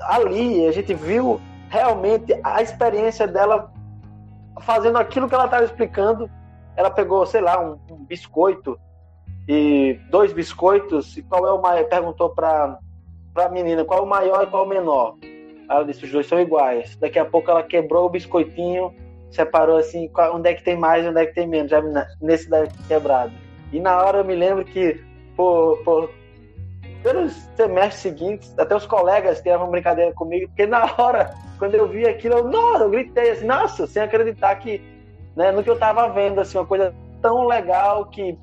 ali 0.00 0.66
a 0.66 0.72
gente 0.72 0.94
viu 0.94 1.40
realmente 1.68 2.38
a 2.42 2.60
experiência 2.60 3.26
dela 3.26 3.72
fazendo 4.60 4.98
aquilo 4.98 5.28
que 5.28 5.34
ela 5.34 5.46
estava 5.46 5.64
explicando. 5.64 6.30
Ela 6.76 6.90
pegou, 6.90 7.24
sei 7.26 7.40
lá, 7.40 7.60
um, 7.60 7.78
um, 7.90 8.04
biscoito 8.04 8.78
e 9.48 9.98
dois 10.10 10.32
biscoitos 10.32 11.16
e 11.16 11.22
qual 11.22 11.46
é 11.46 11.52
o 11.52 11.60
maior? 11.60 11.84
Perguntou 11.84 12.30
para 12.30 12.78
a 13.36 13.48
menina 13.48 13.84
qual 13.84 14.00
é 14.00 14.02
o 14.02 14.06
maior 14.06 14.44
e 14.44 14.46
qual 14.46 14.64
é 14.64 14.66
o 14.66 14.68
menor. 14.68 15.16
Ela 15.68 15.84
disse 15.84 16.04
os 16.04 16.10
dois 16.10 16.26
são 16.26 16.40
iguais. 16.40 16.96
Daqui 16.96 17.18
a 17.18 17.24
pouco 17.24 17.50
ela 17.50 17.62
quebrou 17.62 18.06
o 18.06 18.10
biscoitinho, 18.10 18.94
separou 19.34 19.76
assim, 19.76 20.10
onde 20.32 20.50
é 20.50 20.54
que 20.54 20.64
tem 20.64 20.76
mais, 20.76 21.06
onde 21.06 21.20
é 21.20 21.26
que 21.26 21.34
tem 21.34 21.46
menos, 21.46 21.70
já 21.70 21.82
nesse 22.20 22.48
daqui 22.48 22.76
quebrado. 22.86 23.32
E 23.72 23.80
na 23.80 24.02
hora 24.02 24.18
eu 24.18 24.24
me 24.24 24.34
lembro 24.34 24.64
que 24.64 25.02
por, 25.36 25.78
por 25.84 26.10
pelos 27.02 27.32
semestres 27.56 28.00
seguintes, 28.02 28.58
até 28.58 28.76
os 28.76 28.86
colegas 28.86 29.40
tiravam 29.40 29.70
brincadeira 29.70 30.12
comigo, 30.12 30.46
porque 30.48 30.66
na 30.66 30.84
hora, 30.98 31.34
quando 31.58 31.74
eu 31.74 31.88
vi 31.88 32.06
aquilo, 32.06 32.36
eu, 32.36 32.44
nossa, 32.48 32.84
eu 32.84 32.90
gritei 32.90 33.30
assim, 33.30 33.44
nossa, 33.44 33.86
sem 33.86 34.02
acreditar 34.02 34.54
que, 34.56 34.80
né, 35.34 35.50
no 35.50 35.62
que 35.62 35.70
eu 35.70 35.74
estava 35.74 36.08
vendo, 36.08 36.40
assim, 36.40 36.56
uma 36.58 36.66
coisa 36.66 36.94
tão 37.20 37.46
legal 37.46 38.06
que 38.06 38.38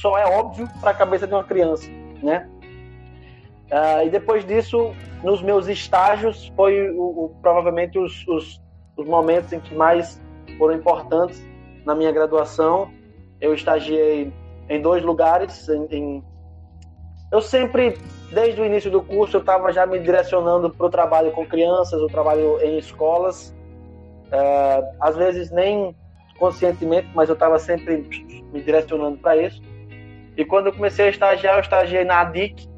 só 0.00 0.16
é 0.18 0.24
óbvio 0.24 0.68
para 0.80 0.90
a 0.90 0.94
cabeça 0.94 1.26
de 1.26 1.34
uma 1.34 1.44
criança, 1.44 1.88
né? 2.22 2.48
Uh, 3.70 4.06
e 4.06 4.10
depois 4.10 4.46
disso, 4.46 4.94
nos 5.22 5.42
meus 5.42 5.68
estágios, 5.68 6.50
foi 6.56 6.90
o, 6.90 7.02
o, 7.02 7.36
provavelmente 7.42 7.98
os, 7.98 8.26
os, 8.26 8.62
os, 8.98 9.06
momentos 9.06 9.52
em 9.52 9.60
que 9.60 9.74
mais 9.74 10.20
foram 10.58 10.74
importantes 10.74 11.42
na 11.84 11.94
minha 11.94 12.12
graduação. 12.12 12.90
Eu 13.40 13.54
estagiei 13.54 14.32
em 14.68 14.82
dois 14.82 15.02
lugares, 15.02 15.68
em, 15.68 15.86
em 15.90 16.24
eu 17.30 17.42
sempre, 17.42 17.98
desde 18.32 18.60
o 18.60 18.64
início 18.64 18.90
do 18.90 19.02
curso, 19.02 19.36
eu 19.36 19.40
estava 19.40 19.70
já 19.70 19.84
me 19.86 19.98
direcionando 19.98 20.70
para 20.70 20.86
o 20.86 20.90
trabalho 20.90 21.30
com 21.32 21.44
crianças, 21.44 22.00
o 22.00 22.06
trabalho 22.06 22.58
em 22.62 22.78
escolas. 22.78 23.54
É, 24.30 24.92
às 25.00 25.16
vezes 25.16 25.50
nem 25.50 25.94
conscientemente, 26.38 27.08
mas 27.14 27.28
eu 27.28 27.34
estava 27.34 27.58
sempre 27.58 27.98
me 28.52 28.60
direcionando 28.62 29.18
para 29.18 29.36
isso. 29.36 29.60
E 30.36 30.44
quando 30.44 30.66
eu 30.66 30.72
comecei 30.72 31.06
a 31.06 31.08
estagiar, 31.08 31.56
eu 31.56 31.60
estagiei 31.60 32.04
na 32.04 32.20
ADIC, 32.20 32.68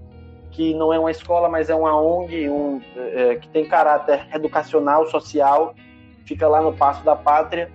que 0.50 0.74
não 0.74 0.92
é 0.92 0.98
uma 0.98 1.10
escola, 1.10 1.48
mas 1.48 1.70
é 1.70 1.74
uma 1.74 1.94
ONG 2.00 2.48
um, 2.48 2.80
é, 2.96 3.36
que 3.36 3.48
tem 3.48 3.68
caráter 3.68 4.26
educacional, 4.34 5.06
social, 5.06 5.74
fica 6.30 6.46
lá 6.46 6.60
no 6.60 6.72
Passo 6.72 7.04
da 7.04 7.16
Pátria. 7.16 7.68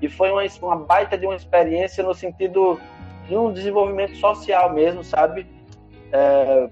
E 0.00 0.08
foi 0.08 0.30
uma, 0.30 0.42
uma 0.62 0.76
baita 0.76 1.18
de 1.18 1.26
uma 1.26 1.36
experiência 1.36 2.02
no 2.02 2.14
sentido 2.14 2.80
de 3.26 3.36
um 3.36 3.52
desenvolvimento 3.52 4.16
social 4.16 4.72
mesmo, 4.72 5.04
sabe? 5.04 5.46
É, 6.10 6.70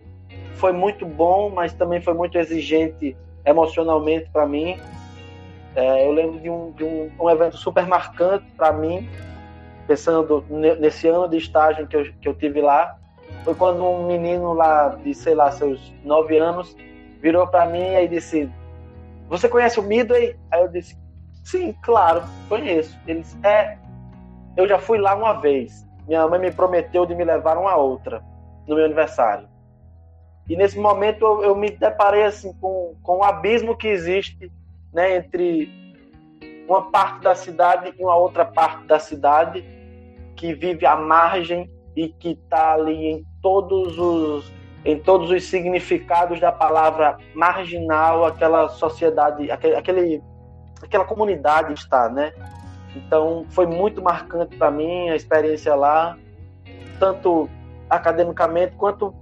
foi 0.55 0.73
muito 0.73 1.05
bom, 1.05 1.51
mas 1.51 1.75
também 1.75 2.01
foi 2.01 2.15
muito 2.15 2.39
exigente 2.39 3.15
emocionalmente 3.45 4.31
para 4.31 4.47
mim. 4.47 4.81
É, 5.75 6.07
eu 6.07 6.13
lembro 6.13 6.41
de, 6.41 6.49
um, 6.49 6.73
de 6.73 6.85
um, 6.85 7.11
um 7.21 7.29
evento 7.29 7.59
super 7.59 7.87
marcante 7.87 8.47
para 8.57 8.73
mim, 8.73 9.07
pensando 9.87 10.43
nesse 10.81 11.07
ano 11.07 11.29
de 11.29 11.37
estágio 11.37 11.87
que 11.87 11.97
eu, 11.97 12.05
que 12.19 12.29
eu 12.29 12.35
tive 12.35 12.63
lá. 12.63 12.97
Foi 13.45 13.55
quando 13.55 13.85
um 13.85 14.07
menino 14.07 14.55
lá 14.55 14.97
de, 15.05 15.13
sei 15.13 15.35
lá, 15.35 15.51
seus 15.51 15.93
nove 16.03 16.39
anos, 16.39 16.75
virou 17.21 17.47
para 17.47 17.67
mim 17.67 17.95
e 17.95 18.09
disse: 18.09 18.51
Você 19.29 19.49
conhece 19.49 19.79
o 19.79 19.83
Midway? 19.83 20.35
Aí 20.51 20.63
eu 20.63 20.69
disse: 20.69 20.97
Sim, 21.47 21.73
claro, 21.81 22.25
conheço. 22.49 22.99
Ele 23.07 23.21
disse: 23.21 23.39
É, 23.47 23.79
eu 24.57 24.67
já 24.67 24.81
fui 24.81 24.99
lá 24.99 25.15
uma 25.15 25.35
vez. 25.35 25.87
Minha 26.09 26.27
mãe 26.27 26.41
me 26.41 26.51
prometeu 26.51 27.07
de 27.07 27.15
me 27.15 27.25
levar 27.25 27.57
uma 27.57 27.77
outra 27.77 28.21
no 28.67 28.75
meu 28.75 28.85
aniversário. 28.85 29.49
E 30.49 30.57
nesse 30.57 30.77
momento 30.77 31.25
eu, 31.25 31.45
eu 31.45 31.57
me 31.57 31.71
deparei 31.71 32.25
assim 32.25 32.53
com, 32.55 32.97
com 33.01 33.19
o 33.19 33.23
abismo 33.23 33.77
que 33.77 33.87
existe 33.87 34.51
né, 34.93 35.19
entre 35.19 35.71
uma 36.69 36.91
parte 36.91 37.21
da 37.21 37.37
cidade 37.37 37.95
e 37.97 38.03
uma 38.03 38.17
outra 38.17 38.45
parte 38.45 38.85
da 38.85 38.99
cidade 38.99 39.65
que 40.35 40.53
vive 40.53 40.85
à 40.85 40.97
margem 40.97 41.71
e 41.95 42.09
que 42.09 42.31
está 42.31 42.73
ali 42.75 43.07
em 43.07 43.25
todos 43.41 43.97
os 43.97 44.53
em 44.85 44.99
todos 44.99 45.31
os 45.31 45.45
significados 45.45 46.41
da 46.41 46.53
palavra 46.53 47.19
marginal 47.35 48.25
aquela 48.25 48.69
sociedade 48.69 49.51
aquele, 49.51 49.75
aquele 49.75 50.23
aquela 50.87 51.05
comunidade 51.05 51.73
está 51.73 52.09
né 52.09 52.33
então 52.95 53.45
foi 53.51 53.67
muito 53.67 54.03
marcante 54.03 54.57
para 54.57 54.71
mim 54.71 55.11
a 55.11 55.17
experiência 55.17 55.75
lá 55.75 56.17
tanto 56.99 57.49
academicamente 57.89 58.75
quanto 58.77 59.15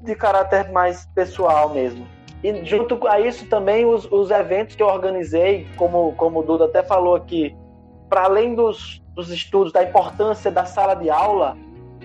de 0.00 0.14
caráter 0.14 0.70
mais 0.70 1.06
pessoal 1.14 1.70
mesmo. 1.70 2.06
E 2.42 2.64
junto 2.64 3.06
a 3.08 3.20
isso 3.20 3.46
também 3.46 3.84
os, 3.84 4.10
os 4.10 4.30
eventos 4.30 4.76
que 4.76 4.82
eu 4.82 4.86
organizei, 4.86 5.66
como, 5.76 6.12
como 6.12 6.40
o 6.40 6.42
Duda 6.42 6.66
até 6.66 6.82
falou 6.82 7.16
aqui, 7.16 7.56
para 8.08 8.24
além 8.24 8.54
dos, 8.54 9.02
dos 9.14 9.30
estudos, 9.30 9.72
da 9.72 9.82
importância 9.82 10.50
da 10.50 10.64
sala 10.64 10.94
de 10.94 11.10
aula, 11.10 11.56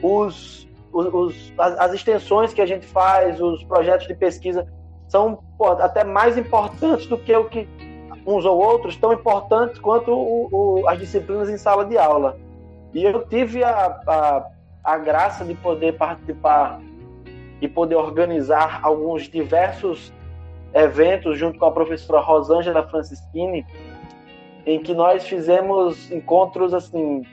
os, 0.01 0.67
os, 0.91 1.53
as, 1.57 1.79
as, 1.79 1.93
extensões 1.93 2.53
que 2.53 2.61
a 2.61 2.65
gente 2.65 2.85
faz, 2.87 3.39
os 3.39 3.63
projetos 3.65 4.07
de 4.07 4.15
pesquisa, 4.15 4.67
são 5.07 5.43
pô, 5.57 5.67
até 5.67 6.03
mais 6.03 6.37
importantes 6.37 7.05
do 7.05 7.17
que 7.17 7.35
o 7.35 7.45
que 7.45 7.67
uns 8.25 8.45
ou 8.45 8.57
outros, 8.57 8.95
tão 8.95 9.13
importantes 9.13 9.79
quanto 9.79 10.11
o, 10.11 10.47
o, 10.51 10.87
as 10.87 10.99
disciplinas 10.99 11.49
em 11.49 11.57
sala 11.57 11.85
de 11.85 11.97
aula. 11.97 12.37
E 12.93 13.03
eu 13.03 13.25
tive 13.27 13.63
a, 13.63 14.01
a 14.07 14.45
a 14.83 14.97
graça 14.97 15.45
de 15.45 15.53
poder 15.53 15.97
participar 15.97 16.79
e 17.61 17.67
poder 17.67 17.95
organizar 17.95 18.79
alguns 18.83 19.29
diversos 19.29 20.11
eventos 20.73 21.37
junto 21.37 21.59
com 21.59 21.65
a 21.65 21.71
professora 21.71 22.19
Rosângela 22.19 22.87
Francischini, 22.87 23.65
em 24.65 24.79
que 24.79 24.93
nós 24.93 25.27
fizemos 25.27 26.11
encontros 26.11 26.73
assim 26.73 27.23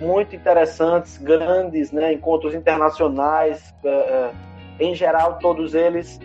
muito 0.00 0.36
interessantes, 0.36 1.16
grandes, 1.16 1.90
né, 1.90 2.12
encontros 2.12 2.54
internacionais, 2.54 3.74
uh, 3.82 4.34
em 4.78 4.94
geral 4.94 5.38
todos 5.38 5.74
eles 5.74 6.20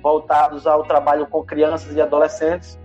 voltados 0.00 0.66
ao 0.66 0.84
trabalho 0.84 1.26
com 1.26 1.42
crianças 1.42 1.94
e 1.94 2.00
adolescentes. 2.00 2.78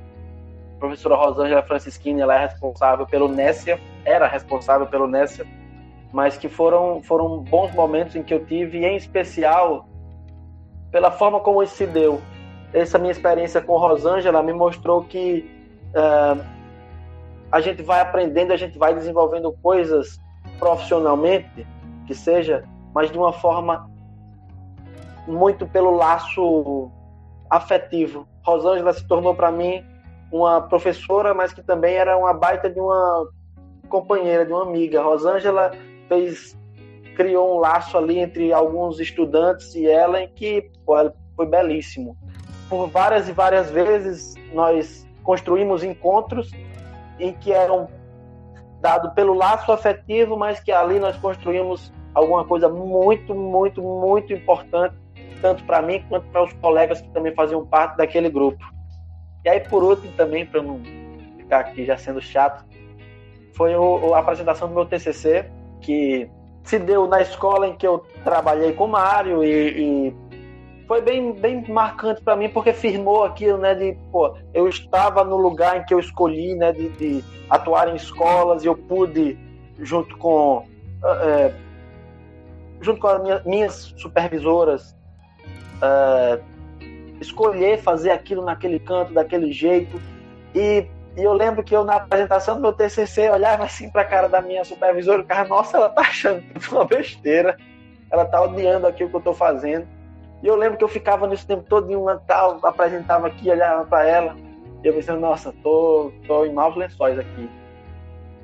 Professora 0.81 1.15
Rosângela 1.15 1.63
Francischini, 1.63 2.19
ela 2.19 2.35
é 2.35 2.39
responsável 2.39 3.05
pelo 3.05 3.29
Nessia, 3.29 3.79
era 4.03 4.27
responsável 4.27 4.85
pelo 4.87 5.07
Nessia 5.07 5.45
mas 6.11 6.37
que 6.37 6.49
foram, 6.49 7.01
foram 7.01 7.39
bons 7.39 7.73
momentos 7.73 8.15
em 8.15 8.23
que 8.23 8.33
eu 8.33 8.45
tive, 8.45 8.85
em 8.85 8.95
especial 8.95 9.87
pela 10.91 11.09
forma 11.09 11.39
como 11.39 11.63
isso 11.63 11.75
se 11.75 11.87
deu. 11.87 12.21
Essa 12.73 12.99
minha 12.99 13.11
experiência 13.11 13.61
com 13.61 13.77
Rosângela 13.77 14.43
me 14.43 14.51
mostrou 14.51 15.03
que 15.03 15.49
uh, 15.95 16.45
a 17.49 17.61
gente 17.61 17.81
vai 17.81 18.01
aprendendo, 18.01 18.51
a 18.51 18.57
gente 18.57 18.77
vai 18.77 18.93
desenvolvendo 18.93 19.53
coisas 19.61 20.19
profissionalmente, 20.59 21.65
que 22.05 22.13
seja, 22.13 22.65
mas 22.93 23.09
de 23.09 23.17
uma 23.17 23.31
forma 23.31 23.89
muito 25.25 25.65
pelo 25.65 25.91
laço 25.91 26.91
afetivo. 27.49 28.27
Rosângela 28.43 28.91
se 28.91 29.07
tornou 29.07 29.33
para 29.33 29.51
mim 29.51 29.85
uma 30.31 30.61
professora, 30.61 31.33
mas 31.33 31.53
que 31.53 31.61
também 31.61 31.95
era 31.95 32.17
uma 32.17 32.33
baita 32.33 32.69
de 32.69 32.79
uma 32.79 33.27
companheira, 33.89 34.45
de 34.45 34.51
uma 34.51 34.63
amiga. 34.63 35.01
Rosângela 35.01 35.71
fez 36.07 36.57
criou 37.15 37.55
um 37.55 37.59
laço 37.59 37.97
ali 37.97 38.19
entre 38.19 38.53
alguns 38.53 38.99
estudantes 38.99 39.75
e 39.75 39.85
ela 39.85 40.21
em 40.21 40.27
que 40.29 40.71
pô, 40.85 40.95
foi 41.35 41.45
belíssimo. 41.45 42.17
Por 42.69 42.87
várias 42.87 43.27
e 43.27 43.33
várias 43.33 43.69
vezes 43.69 44.33
nós 44.53 45.05
construímos 45.23 45.83
encontros 45.83 46.51
em 47.19 47.33
que 47.33 47.51
eram 47.51 47.89
dado 48.79 49.11
pelo 49.11 49.33
laço 49.33 49.71
afetivo, 49.71 50.37
mas 50.37 50.59
que 50.59 50.71
ali 50.71 50.99
nós 50.99 51.15
construímos 51.17 51.93
alguma 52.13 52.43
coisa 52.45 52.67
muito, 52.67 53.35
muito, 53.35 53.81
muito 53.81 54.33
importante, 54.33 54.95
tanto 55.41 55.63
para 55.65 55.81
mim 55.81 56.03
quanto 56.09 56.25
para 56.27 56.43
os 56.43 56.53
colegas 56.53 57.01
que 57.01 57.09
também 57.09 57.33
faziam 57.35 57.65
parte 57.65 57.97
daquele 57.97 58.29
grupo. 58.29 58.63
E 59.43 59.49
aí, 59.49 59.59
por 59.59 59.83
último, 59.83 60.11
também, 60.13 60.45
para 60.45 60.61
não 60.61 60.81
ficar 61.37 61.59
aqui 61.59 61.85
já 61.85 61.97
sendo 61.97 62.21
chato, 62.21 62.63
foi 63.53 63.75
o, 63.75 64.13
a 64.13 64.19
apresentação 64.19 64.67
do 64.67 64.73
meu 64.73 64.85
TCC, 64.85 65.49
que 65.81 66.29
se 66.63 66.77
deu 66.77 67.07
na 67.07 67.21
escola 67.21 67.67
em 67.67 67.75
que 67.75 67.85
eu 67.85 68.05
trabalhei 68.23 68.73
com 68.73 68.85
o 68.85 68.87
Mário 68.87 69.43
e, 69.43 70.09
e 70.09 70.15
foi 70.87 71.01
bem, 71.01 71.33
bem 71.33 71.65
marcante 71.69 72.21
para 72.21 72.35
mim 72.35 72.49
porque 72.49 72.73
firmou 72.73 73.23
aquilo, 73.23 73.57
né, 73.57 73.73
de, 73.73 73.97
pô, 74.11 74.35
eu 74.53 74.67
estava 74.67 75.23
no 75.23 75.37
lugar 75.37 75.77
em 75.77 75.85
que 75.85 75.93
eu 75.93 75.99
escolhi, 75.99 76.53
né, 76.55 76.71
de, 76.71 76.89
de 76.89 77.23
atuar 77.49 77.87
em 77.89 77.95
escolas 77.95 78.63
e 78.63 78.67
eu 78.67 78.75
pude, 78.75 79.37
junto 79.79 80.17
com, 80.17 80.65
é, 81.03 81.53
junto 82.81 82.99
com 82.99 83.07
as 83.07 83.21
minha, 83.21 83.41
minhas 83.45 83.93
supervisoras, 83.97 84.95
é, 85.81 86.39
escolher 87.21 87.79
fazer 87.79 88.11
aquilo 88.11 88.43
naquele 88.43 88.79
canto, 88.79 89.13
daquele 89.13 89.51
jeito 89.51 90.01
e 90.53 90.85
e 91.17 91.23
eu 91.23 91.33
lembro 91.33 91.61
que 91.61 91.75
eu, 91.75 91.83
na 91.83 91.95
apresentação 91.95 92.55
do 92.55 92.61
meu 92.61 92.71
TCC, 92.71 93.29
olhava 93.29 93.65
assim 93.65 93.89
para 93.89 94.01
a 94.01 94.05
cara 94.05 94.29
da 94.29 94.41
minha 94.41 94.63
supervisora 94.63 95.19
e 95.19 95.21
ficava, 95.23 95.49
nossa, 95.49 95.75
ela 95.75 95.89
tá 95.89 96.01
achando 96.01 96.41
tudo 96.53 96.77
uma 96.77 96.85
besteira. 96.85 97.57
Ela 98.09 98.25
tá 98.25 98.41
odiando 98.41 98.87
aquilo 98.87 99.09
que 99.09 99.15
eu 99.17 99.21
tô 99.21 99.33
fazendo. 99.33 99.85
E 100.41 100.47
eu 100.47 100.55
lembro 100.55 100.77
que 100.77 100.83
eu 100.83 100.87
ficava 100.87 101.27
nesse 101.27 101.45
tempo 101.45 101.63
todo 101.67 101.91
em 101.91 101.95
um 101.95 102.05
tal, 102.25 102.59
apresentava 102.63 103.27
aqui, 103.27 103.49
olhava 103.49 103.85
para 103.85 104.07
ela, 104.07 104.35
e 104.83 104.87
eu 104.87 104.93
pensando, 104.93 105.19
nossa, 105.19 105.53
tô, 105.61 106.11
tô 106.25 106.45
em 106.45 106.53
maus 106.53 106.75
lençóis 106.75 107.19
aqui. 107.19 107.49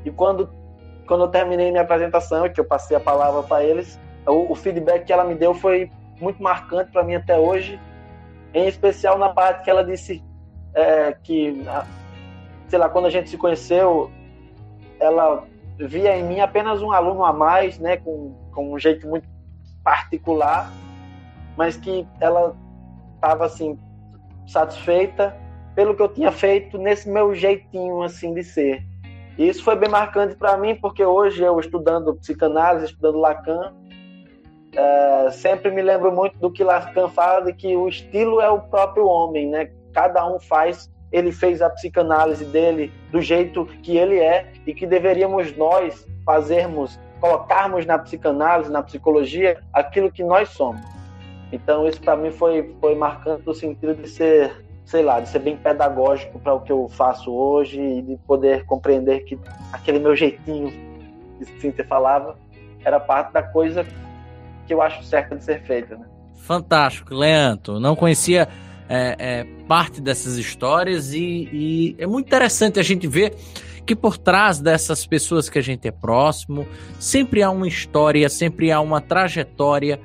E 0.05 0.11
quando, 0.11 0.49
quando 1.07 1.23
eu 1.23 1.27
terminei 1.27 1.71
minha 1.71 1.81
apresentação, 1.81 2.47
que 2.49 2.59
eu 2.59 2.65
passei 2.65 2.95
a 2.95 2.99
palavra 2.99 3.41
para 3.43 3.63
eles, 3.63 3.99
o, 4.27 4.51
o, 4.51 4.55
feedback 4.55 5.05
que 5.05 5.13
ela 5.13 5.23
me 5.23 5.33
deu 5.33 5.55
foi 5.55 5.89
muito 6.21 6.41
marcante 6.41 6.91
para 6.91 7.03
mim 7.03 7.15
até 7.15 7.37
hoje, 7.37 7.79
em 8.57 8.67
especial 8.67 9.17
na 9.17 9.29
parte 9.29 9.63
que 9.63 9.69
ela 9.69 9.83
disse 9.83 10.23
é, 10.73 11.13
que, 11.23 11.63
sei 12.67 12.79
lá, 12.79 12.89
quando 12.89 13.05
a 13.05 13.09
gente 13.09 13.29
se 13.29 13.37
conheceu, 13.37 14.11
ela 14.99 15.43
via 15.79 16.17
em 16.17 16.23
mim 16.23 16.39
apenas 16.39 16.81
um 16.81 16.91
aluno 16.91 17.23
a 17.23 17.31
mais, 17.31 17.77
né, 17.79 17.97
com, 17.97 18.35
com 18.51 18.73
um 18.73 18.79
jeito 18.79 19.07
muito 19.07 19.27
particular, 19.83 20.71
mas 21.55 21.77
que 21.77 22.07
ela 22.19 22.55
estava 23.15 23.45
assim 23.45 23.77
satisfeita 24.47 25.35
pelo 25.75 25.95
que 25.95 26.01
eu 26.01 26.09
tinha 26.09 26.31
feito 26.31 26.77
nesse 26.77 27.09
meu 27.09 27.35
jeitinho 27.35 28.01
assim 28.01 28.33
de 28.33 28.43
ser. 28.43 28.83
E 29.37 29.47
isso 29.47 29.63
foi 29.63 29.75
bem 29.75 29.89
marcante 29.89 30.35
para 30.35 30.57
mim 30.57 30.75
porque 30.75 31.05
hoje 31.05 31.43
eu 31.43 31.59
estudando 31.59 32.15
psicanálise, 32.15 32.85
estudando 32.85 33.19
Lacan, 33.19 33.73
é, 34.77 35.31
sempre 35.31 35.71
me 35.71 35.81
lembro 35.81 36.11
muito 36.11 36.37
do 36.37 36.51
que 36.51 36.63
Lacan 36.63 37.09
fala 37.09 37.41
de 37.45 37.51
que 37.51 37.75
o 37.75 37.89
estilo 37.89 38.39
é 38.39 38.49
o 38.49 38.61
próprio 38.61 39.07
homem, 39.07 39.49
né? 39.49 39.71
Cada 39.91 40.23
um 40.31 40.39
faz, 40.39 40.87
ele 41.11 41.31
fez 41.31 41.63
a 41.63 41.69
psicanálise 41.69 42.45
dele 42.45 42.93
do 43.11 43.19
jeito 43.19 43.65
que 43.81 43.97
ele 43.97 44.19
é 44.19 44.45
e 44.67 44.75
que 44.75 44.85
deveríamos 44.85 45.57
nós 45.57 46.05
fazermos, 46.23 46.99
colocarmos 47.19 47.87
na 47.87 47.97
psicanálise, 47.97 48.71
na 48.71 48.83
psicologia, 48.83 49.59
aquilo 49.73 50.11
que 50.11 50.23
nós 50.23 50.49
somos. 50.49 50.81
Então 51.51 51.87
isso 51.87 51.99
para 51.99 52.15
mim 52.15 52.29
foi 52.29 52.75
foi 52.79 52.93
marcante 52.93 53.47
no 53.47 53.55
sentido 53.55 53.95
de 53.95 54.07
ser, 54.07 54.63
sei 54.85 55.01
lá, 55.01 55.19
de 55.19 55.27
ser 55.27 55.39
bem 55.39 55.57
pedagógico 55.57 56.37
para 56.37 56.53
o 56.53 56.61
que 56.61 56.71
eu 56.71 56.87
faço 56.87 57.33
hoje 57.33 57.81
e 57.81 58.01
de 58.03 58.17
poder 58.27 58.63
compreender 58.65 59.21
que 59.21 59.39
aquele 59.73 59.97
meu 59.97 60.15
jeitinho 60.15 60.71
que 61.39 61.45
Cíntia 61.59 61.83
falava 61.83 62.37
era 62.85 62.99
parte 62.99 63.33
da 63.33 63.41
coisa 63.41 63.83
que 64.67 64.73
eu 64.73 64.81
acho 64.81 65.03
certa 65.03 65.35
de 65.35 65.43
ser 65.43 65.61
feita, 65.63 65.95
né? 65.95 66.05
Fantástico, 66.35 67.15
Leandro. 67.15 67.79
Não 67.79 67.95
conhecia 67.95 68.47
é, 68.89 69.15
é, 69.17 69.43
parte 69.67 69.99
dessas 70.01 70.37
histórias 70.37 71.13
e, 71.13 71.49
e 71.51 71.95
é 71.97 72.05
muito 72.05 72.27
interessante 72.27 72.79
a 72.79 72.83
gente 72.83 73.07
ver 73.07 73.35
que 73.85 73.95
por 73.95 74.17
trás 74.17 74.59
dessas 74.59 75.05
pessoas 75.05 75.49
que 75.49 75.57
a 75.57 75.61
gente 75.61 75.87
é 75.87 75.91
próximo, 75.91 76.67
sempre 76.99 77.41
há 77.41 77.49
uma 77.49 77.67
história, 77.67 78.27
sempre 78.27 78.69
há 78.69 78.81
uma 78.81 78.99
trajetória 78.99 79.99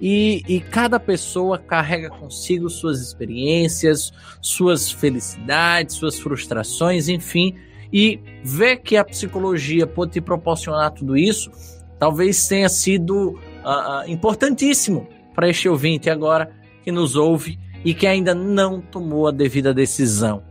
e, 0.00 0.42
e 0.48 0.60
cada 0.60 0.98
pessoa 0.98 1.58
carrega 1.58 2.10
consigo 2.10 2.68
suas 2.68 3.00
experiências, 3.00 4.12
suas 4.40 4.90
felicidades, 4.90 5.94
suas 5.94 6.18
frustrações, 6.18 7.08
enfim. 7.08 7.56
E 7.92 8.20
ver 8.44 8.78
que 8.78 8.96
a 8.96 9.04
psicologia 9.04 9.86
pode 9.86 10.12
te 10.12 10.20
proporcionar 10.20 10.90
tudo 10.90 11.16
isso, 11.16 11.50
talvez 11.98 12.46
tenha 12.46 12.68
sido 12.68 13.38
uh, 13.68 14.10
importantíssimo 14.10 15.06
para 15.34 15.48
este 15.48 15.68
ouvinte 15.68 16.08
agora 16.08 16.50
que 16.82 16.90
nos 16.90 17.16
ouve 17.16 17.58
e 17.84 17.94
que 17.94 18.06
ainda 18.06 18.34
não 18.34 18.80
tomou 18.80 19.28
a 19.28 19.30
devida 19.30 19.74
decisão. 19.74 20.42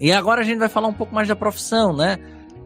E 0.00 0.12
agora 0.12 0.42
a 0.42 0.44
gente 0.44 0.58
vai 0.58 0.68
falar 0.68 0.88
um 0.88 0.92
pouco 0.92 1.14
mais 1.14 1.28
da 1.28 1.36
profissão, 1.36 1.96
né? 1.96 2.18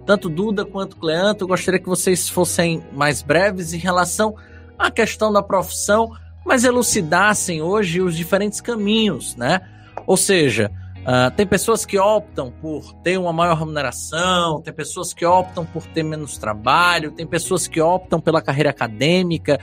Tanto 0.05 0.29
Duda 0.29 0.65
quanto 0.65 0.97
Cleanto, 0.97 1.45
eu 1.45 1.49
gostaria 1.49 1.79
que 1.79 1.89
vocês 1.89 2.29
fossem 2.29 2.83
mais 2.93 3.23
breves 3.23 3.73
em 3.73 3.79
relação 3.79 4.35
a 4.79 4.91
questão 4.91 5.33
da 5.33 5.43
profissão, 5.43 6.11
mas 6.45 6.65
elucidassem 6.65 7.63
hoje 7.63 8.01
os 8.01 8.17
diferentes 8.17 8.61
caminhos, 8.61 9.37
né? 9.37 9.61
Ou 10.07 10.17
seja, 10.17 10.71
uh, 11.03 11.31
tem 11.37 11.47
pessoas 11.47 11.85
que 11.85 11.99
optam 11.99 12.51
por 12.51 12.93
ter 13.03 13.19
uma 13.19 13.33
maior 13.33 13.57
remuneração, 13.57 14.61
tem 14.63 14.73
pessoas 14.73 15.13
que 15.13 15.25
optam 15.25 15.65
por 15.65 15.87
ter 15.87 16.03
menos 16.03 16.39
trabalho, 16.39 17.13
tem 17.13 17.27
pessoas 17.27 17.67
que 17.67 17.81
optam 17.81 18.21
pela 18.21 18.43
carreira 18.43 18.71
acadêmica. 18.71 19.59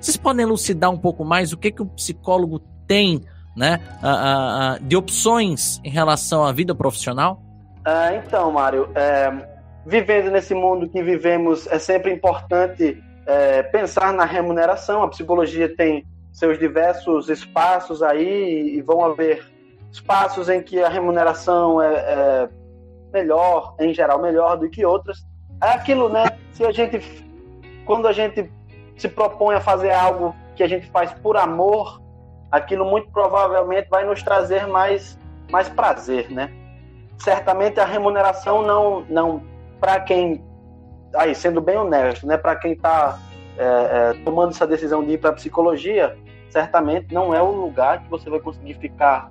Vocês 0.00 0.16
podem 0.16 0.44
elucidar 0.44 0.90
um 0.90 0.98
pouco 0.98 1.24
mais 1.24 1.52
o 1.52 1.56
que, 1.56 1.70
que 1.70 1.82
o 1.82 1.86
psicólogo 1.86 2.60
tem 2.86 3.22
né, 3.56 3.80
uh, 4.02 4.82
uh, 4.82 4.84
de 4.84 4.96
opções 4.96 5.80
em 5.84 5.90
relação 5.90 6.44
à 6.44 6.52
vida 6.52 6.74
profissional? 6.74 7.42
então, 8.14 8.52
Mário, 8.52 8.90
é, 8.94 9.32
vivendo 9.86 10.30
nesse 10.30 10.54
mundo 10.54 10.88
que 10.88 11.02
vivemos, 11.02 11.66
é 11.68 11.78
sempre 11.78 12.12
importante 12.12 13.02
é, 13.26 13.62
pensar 13.62 14.12
na 14.12 14.26
remuneração. 14.26 15.02
A 15.02 15.08
psicologia 15.08 15.74
tem 15.74 16.04
seus 16.30 16.58
diversos 16.58 17.28
espaços 17.28 18.02
aí 18.02 18.76
e 18.76 18.82
vão 18.82 19.04
haver 19.04 19.42
espaços 19.90 20.48
em 20.48 20.62
que 20.62 20.82
a 20.82 20.88
remuneração 20.88 21.80
é, 21.80 21.94
é 21.94 22.48
melhor, 23.12 23.74
em 23.80 23.92
geral 23.92 24.20
melhor 24.20 24.56
do 24.56 24.68
que 24.68 24.84
outras. 24.84 25.26
É 25.62 25.70
aquilo, 25.70 26.08
né? 26.08 26.24
Se 26.52 26.64
a 26.64 26.72
gente, 26.72 27.00
quando 27.84 28.06
a 28.06 28.12
gente 28.12 28.50
se 28.96 29.08
propõe 29.08 29.54
a 29.54 29.60
fazer 29.60 29.92
algo 29.92 30.34
que 30.54 30.62
a 30.62 30.68
gente 30.68 30.86
faz 30.90 31.12
por 31.12 31.36
amor, 31.36 32.00
aquilo 32.50 32.84
muito 32.84 33.10
provavelmente 33.10 33.88
vai 33.88 34.04
nos 34.04 34.22
trazer 34.22 34.66
mais, 34.66 35.18
mais 35.50 35.68
prazer, 35.68 36.30
né? 36.30 36.52
Certamente 37.18 37.80
a 37.80 37.84
remuneração 37.84 38.62
não, 38.62 39.00
não 39.08 39.42
para 39.80 40.00
quem 40.00 40.42
aí, 41.14 41.34
sendo 41.34 41.60
bem 41.60 41.76
honesto, 41.76 42.26
né, 42.26 42.36
para 42.36 42.56
quem 42.56 42.72
está 42.72 43.18
é, 43.56 43.64
é, 43.64 44.12
tomando 44.24 44.50
essa 44.50 44.66
decisão 44.66 45.04
de 45.04 45.12
ir 45.12 45.18
para 45.18 45.32
psicologia, 45.32 46.16
certamente 46.50 47.12
não 47.12 47.34
é 47.34 47.42
o 47.42 47.50
lugar 47.50 48.02
que 48.02 48.10
você 48.10 48.28
vai 48.28 48.40
conseguir 48.40 48.74
ficar 48.74 49.30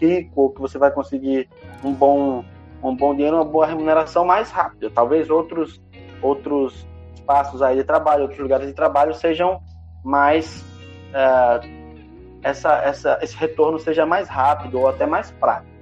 rico, 0.00 0.50
que 0.50 0.60
você 0.60 0.78
vai 0.78 0.90
conseguir 0.90 1.48
um 1.84 1.92
bom, 1.92 2.44
um 2.82 2.94
bom 2.94 3.14
dinheiro, 3.14 3.36
uma 3.36 3.44
boa 3.44 3.66
remuneração 3.66 4.24
mais 4.24 4.50
rápido. 4.50 4.90
Talvez 4.90 5.30
outros, 5.30 5.80
outros 6.22 6.86
espaços 7.14 7.62
aí 7.62 7.76
de 7.76 7.84
trabalho, 7.84 8.22
outros 8.22 8.40
lugares 8.40 8.66
de 8.66 8.72
trabalho 8.72 9.14
sejam 9.14 9.60
mais 10.04 10.64
é, 11.12 11.60
essa, 12.42 12.76
essa, 12.82 13.18
esse 13.22 13.36
retorno 13.36 13.78
seja 13.78 14.06
mais 14.06 14.28
rápido 14.28 14.80
ou 14.80 14.88
até 14.88 15.06
mais 15.06 15.30
prático. 15.32 15.76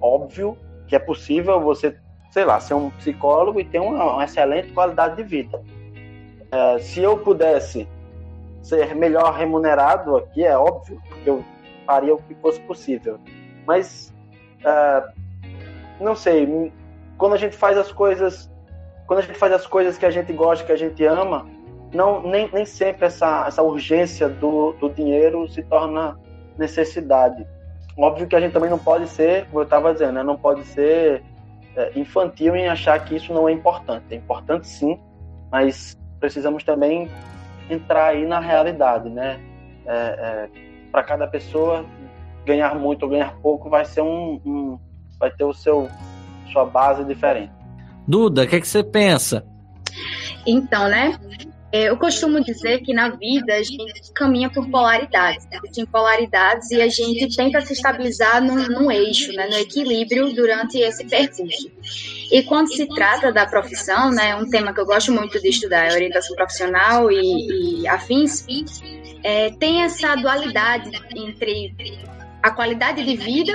Óbvio 0.00 0.56
que 0.88 0.96
é 0.96 0.98
possível 0.98 1.60
você 1.60 1.96
sei 2.32 2.46
lá, 2.46 2.58
ser 2.58 2.72
um 2.72 2.88
psicólogo 2.90 3.60
e 3.60 3.64
ter 3.64 3.78
uma, 3.78 4.14
uma 4.14 4.24
excelente 4.24 4.72
qualidade 4.72 5.16
de 5.16 5.22
vida. 5.22 5.62
É, 6.50 6.78
se 6.78 7.00
eu 7.00 7.18
pudesse 7.18 7.86
ser 8.62 8.94
melhor 8.94 9.34
remunerado 9.34 10.16
aqui, 10.16 10.42
é 10.42 10.56
óbvio 10.56 10.98
que 11.22 11.28
eu 11.28 11.44
faria 11.86 12.14
o 12.14 12.16
que 12.16 12.34
fosse 12.36 12.58
possível. 12.60 13.20
Mas, 13.66 14.14
é, 14.64 15.04
não 16.00 16.14
sei, 16.14 16.72
quando 17.16 17.34
a 17.34 17.38
gente 17.38 17.56
faz 17.56 17.76
as 17.78 17.92
coisas, 17.92 18.50
quando 19.06 19.20
a 19.20 19.22
gente 19.22 19.38
faz 19.38 19.52
as 19.52 19.66
coisas 19.66 19.96
que 19.96 20.06
a 20.06 20.10
gente 20.10 20.32
gosta, 20.32 20.64
que 20.64 20.72
a 20.72 20.76
gente 20.76 21.04
ama, 21.04 21.46
não 21.92 22.22
nem, 22.22 22.50
nem 22.52 22.64
sempre 22.64 23.06
essa, 23.06 23.44
essa 23.46 23.62
urgência 23.62 24.28
do, 24.28 24.72
do 24.72 24.88
dinheiro 24.88 25.48
se 25.48 25.62
torna 25.62 26.18
necessidade. 26.58 27.46
Óbvio 27.96 28.26
que 28.26 28.34
a 28.34 28.40
gente 28.40 28.52
também 28.52 28.70
não 28.70 28.78
pode 28.78 29.06
ser, 29.08 29.46
como 29.46 29.60
eu 29.60 29.64
estava 29.64 29.92
dizendo, 29.92 30.12
né, 30.12 30.22
não 30.22 30.36
pode 30.36 30.64
ser 30.64 31.22
é, 31.76 31.92
infantil 31.94 32.56
em 32.56 32.68
achar 32.68 32.98
que 33.04 33.16
isso 33.16 33.32
não 33.32 33.48
é 33.48 33.52
importante. 33.52 34.06
É 34.10 34.14
importante 34.14 34.66
sim, 34.66 34.98
mas 35.50 35.96
precisamos 36.18 36.64
também 36.64 37.10
entrar 37.68 38.06
aí 38.06 38.26
na 38.26 38.40
realidade, 38.40 39.08
né? 39.08 39.40
É, 39.86 39.92
é, 39.94 40.48
Para 40.90 41.02
cada 41.02 41.26
pessoa 41.26 41.84
ganhar 42.44 42.74
muito 42.74 43.04
ou 43.04 43.08
ganhar 43.08 43.34
pouco 43.40 43.70
vai 43.70 43.84
ser 43.84 44.02
um, 44.02 44.40
um, 44.44 44.78
vai 45.18 45.30
ter 45.30 45.44
o 45.44 45.52
seu 45.52 45.88
sua 46.52 46.64
base 46.66 47.04
diferente. 47.04 47.52
Duda, 48.06 48.42
o 48.42 48.46
que, 48.46 48.56
é 48.56 48.60
que 48.60 48.68
você 48.68 48.82
pensa? 48.82 49.44
Então, 50.46 50.88
né? 50.88 51.18
É, 51.72 51.88
eu 51.88 51.96
costumo 51.96 52.44
dizer 52.44 52.82
que 52.82 52.92
na 52.92 53.08
vida 53.08 53.54
a 53.54 53.62
gente 53.62 54.12
caminha 54.14 54.50
por 54.50 54.68
polaridades, 54.68 55.46
existem 55.50 55.86
polaridades 55.86 56.70
e 56.70 56.82
a 56.82 56.88
gente 56.88 57.34
tenta 57.34 57.62
se 57.62 57.72
estabilizar 57.72 58.42
num, 58.42 58.68
num 58.68 58.90
eixo, 58.90 59.32
né, 59.32 59.46
no 59.46 59.56
equilíbrio 59.56 60.34
durante 60.34 60.78
esse 60.78 61.02
percurso. 61.06 61.70
E 62.30 62.42
quando 62.42 62.68
se 62.68 62.86
trata 62.86 63.32
da 63.32 63.46
profissão, 63.46 64.10
né, 64.10 64.36
um 64.36 64.50
tema 64.50 64.74
que 64.74 64.80
eu 64.80 64.84
gosto 64.84 65.10
muito 65.12 65.40
de 65.40 65.48
estudar 65.48 65.90
é 65.90 65.94
orientação 65.94 66.36
profissional 66.36 67.10
e, 67.10 67.80
e 67.80 67.88
afins, 67.88 68.44
é, 69.24 69.50
tem 69.52 69.82
essa 69.82 70.14
dualidade 70.16 70.90
entre 71.16 71.74
a 72.42 72.50
qualidade 72.50 73.04
de 73.04 73.16
vida 73.16 73.52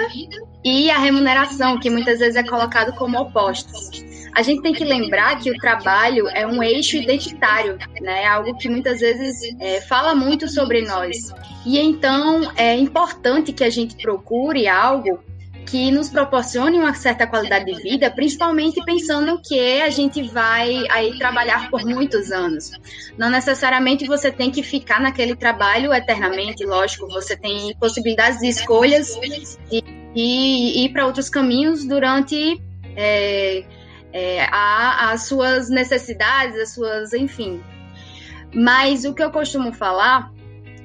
e 0.63 0.89
a 0.89 0.97
remuneração, 0.97 1.79
que 1.79 1.89
muitas 1.89 2.19
vezes 2.19 2.35
é 2.35 2.43
colocado 2.43 2.93
como 2.95 3.19
opostos 3.19 4.07
a 4.37 4.43
gente 4.43 4.61
tem 4.61 4.71
que 4.71 4.83
lembrar 4.83 5.39
que 5.39 5.49
o 5.49 5.57
trabalho 5.57 6.27
é 6.29 6.45
um 6.45 6.61
eixo 6.61 6.95
identitário, 6.95 7.75
né? 7.99 8.21
É 8.21 8.27
algo 8.27 8.55
que 8.55 8.69
muitas 8.69 8.99
vezes 8.99 9.35
é, 9.59 9.81
fala 9.81 10.13
muito 10.13 10.47
sobre 10.47 10.83
nós. 10.83 11.33
E 11.65 11.79
então 11.79 12.51
é 12.55 12.75
importante 12.75 13.51
que 13.51 13.63
a 13.63 13.69
gente 13.71 13.95
procure 13.95 14.67
algo 14.67 15.19
que 15.67 15.91
nos 15.91 16.09
proporcione 16.09 16.79
uma 16.79 16.93
certa 16.93 17.27
qualidade 17.27 17.65
de 17.65 17.81
vida, 17.81 18.09
principalmente 18.09 18.81
pensando 18.85 19.39
que 19.41 19.81
a 19.81 19.89
gente 19.89 20.23
vai 20.23 20.85
aí 20.89 21.17
trabalhar 21.17 21.69
por 21.69 21.85
muitos 21.85 22.31
anos. 22.31 22.71
Não 23.17 23.29
necessariamente 23.29 24.07
você 24.07 24.31
tem 24.31 24.49
que 24.49 24.63
ficar 24.63 25.01
naquele 25.01 25.35
trabalho 25.35 25.93
eternamente, 25.93 26.65
lógico, 26.65 27.05
você 27.09 27.35
tem 27.35 27.75
possibilidades 27.77 28.39
de 28.39 28.47
escolhas 28.47 29.19
de, 29.69 29.81
de 30.15 30.21
ir 30.21 30.93
para 30.93 31.05
outros 31.05 31.29
caminhos 31.29 31.83
durante 31.83 32.61
é, 32.95 33.65
é, 34.13 34.47
a, 34.49 35.11
as 35.11 35.23
suas 35.23 35.69
necessidades, 35.69 36.57
as 36.57 36.73
suas, 36.73 37.11
enfim. 37.13 37.61
Mas 38.55 39.03
o 39.03 39.13
que 39.13 39.21
eu 39.21 39.31
costumo 39.31 39.73
falar 39.73 40.31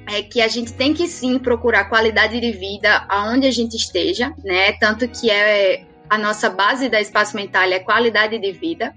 é 0.07 0.21
que 0.21 0.41
a 0.41 0.47
gente 0.47 0.73
tem 0.73 0.93
que 0.93 1.07
sim 1.07 1.39
procurar 1.39 1.85
qualidade 1.85 2.39
de 2.39 2.51
vida 2.51 3.05
aonde 3.09 3.47
a 3.47 3.51
gente 3.51 3.75
esteja, 3.75 4.33
né? 4.43 4.73
Tanto 4.73 5.07
que 5.07 5.29
é 5.29 5.85
a 6.09 6.17
nossa 6.17 6.49
base 6.49 6.89
da 6.89 7.01
espaço 7.01 7.35
mental 7.35 7.63
é 7.63 7.79
qualidade 7.79 8.37
de 8.37 8.51
vida. 8.51 8.93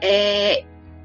É, 0.00 0.64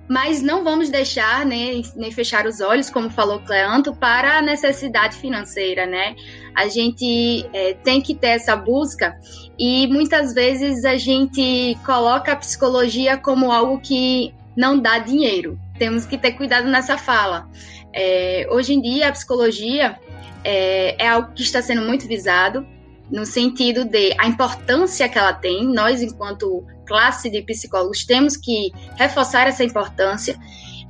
mas 0.10 0.42
não 0.42 0.64
vamos 0.64 0.90
deixar 0.90 1.46
nem, 1.46 1.84
nem 1.96 2.12
fechar 2.12 2.48
os 2.48 2.60
olhos, 2.62 2.90
como 2.90 3.12
falou 3.12 3.40
Cleanto, 3.42 3.94
para 3.94 4.40
a 4.40 4.42
necessidade 4.42 5.16
financeira, 5.18 5.86
né? 5.86 6.16
A 6.56 6.68
gente 6.68 7.48
é, 7.54 7.76
tem 7.76 8.02
que 8.02 8.16
ter 8.16 8.30
essa 8.30 8.56
busca 8.56 9.16
e 9.58 9.86
muitas 9.88 10.34
vezes 10.34 10.84
a 10.84 10.98
gente 10.98 11.78
coloca 11.86 12.32
a 12.32 12.36
psicologia 12.36 13.18
como 13.18 13.52
algo 13.52 13.80
que 13.80 14.34
não 14.58 14.80
dá 14.80 14.98
dinheiro. 14.98 15.60
Temos 15.78 16.08
que 16.08 16.18
ter 16.18 16.32
cuidado 16.32 16.68
nessa 16.68 16.98
fala. 16.98 17.48
É, 17.94 18.48
hoje 18.52 18.74
em 18.74 18.82
dia, 18.82 19.10
a 19.10 19.12
psicologia 19.12 20.00
é, 20.44 21.04
é 21.04 21.08
algo 21.08 21.34
que 21.34 21.42
está 21.42 21.62
sendo 21.62 21.82
muito 21.82 22.08
visado, 22.08 22.66
no 23.12 23.26
sentido 23.26 23.86
de 23.86 24.14
a 24.20 24.28
importância 24.28 25.10
que 25.10 25.18
ela 25.18 25.34
tem. 25.34 25.66
Nós, 25.66 26.02
enquanto 26.02 26.64
classe 26.86 27.30
de 27.30 27.42
psicólogos, 27.42 28.06
temos 28.06 28.38
que 28.38 28.72
reforçar 28.96 29.48
essa 29.48 29.64
importância. 29.64 30.38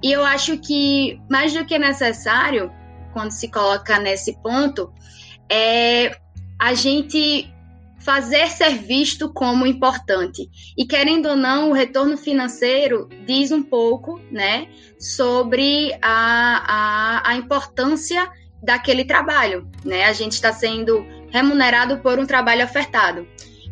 E 0.04 0.12
eu 0.12 0.24
acho 0.24 0.58
que, 0.58 1.20
mais 1.30 1.54
do 1.54 1.66
que 1.66 1.78
necessário, 1.78 2.72
quando 3.14 3.32
se 3.32 3.50
coloca 3.50 4.00
nesse 4.00 4.38
ponto, 4.42 4.92
é 5.50 6.18
a 6.58 6.74
gente 6.74 7.52
fazer 8.00 8.48
ser 8.48 8.78
visto 8.78 9.32
como 9.34 9.66
importante. 9.66 10.50
E 10.78 10.86
querendo 10.86 11.30
ou 11.30 11.36
não, 11.36 11.70
o 11.70 11.74
retorno 11.74 12.18
financeiro 12.18 13.08
diz 13.26 13.52
um 13.52 13.62
pouco, 13.62 14.20
né, 14.32 14.68
sobre 15.00 15.94
a, 16.02 17.22
a, 17.22 17.32
a 17.32 17.36
importância 17.36 18.30
daquele 18.62 19.06
trabalho, 19.06 19.70
né? 19.86 20.06
A 20.06 20.14
gente 20.14 20.34
está 20.34 20.52
sendo 20.52 21.06
remunerado 21.30 22.00
por 22.00 22.20
um 22.20 22.26
trabalho 22.26 22.66
ofertado. 22.66 23.26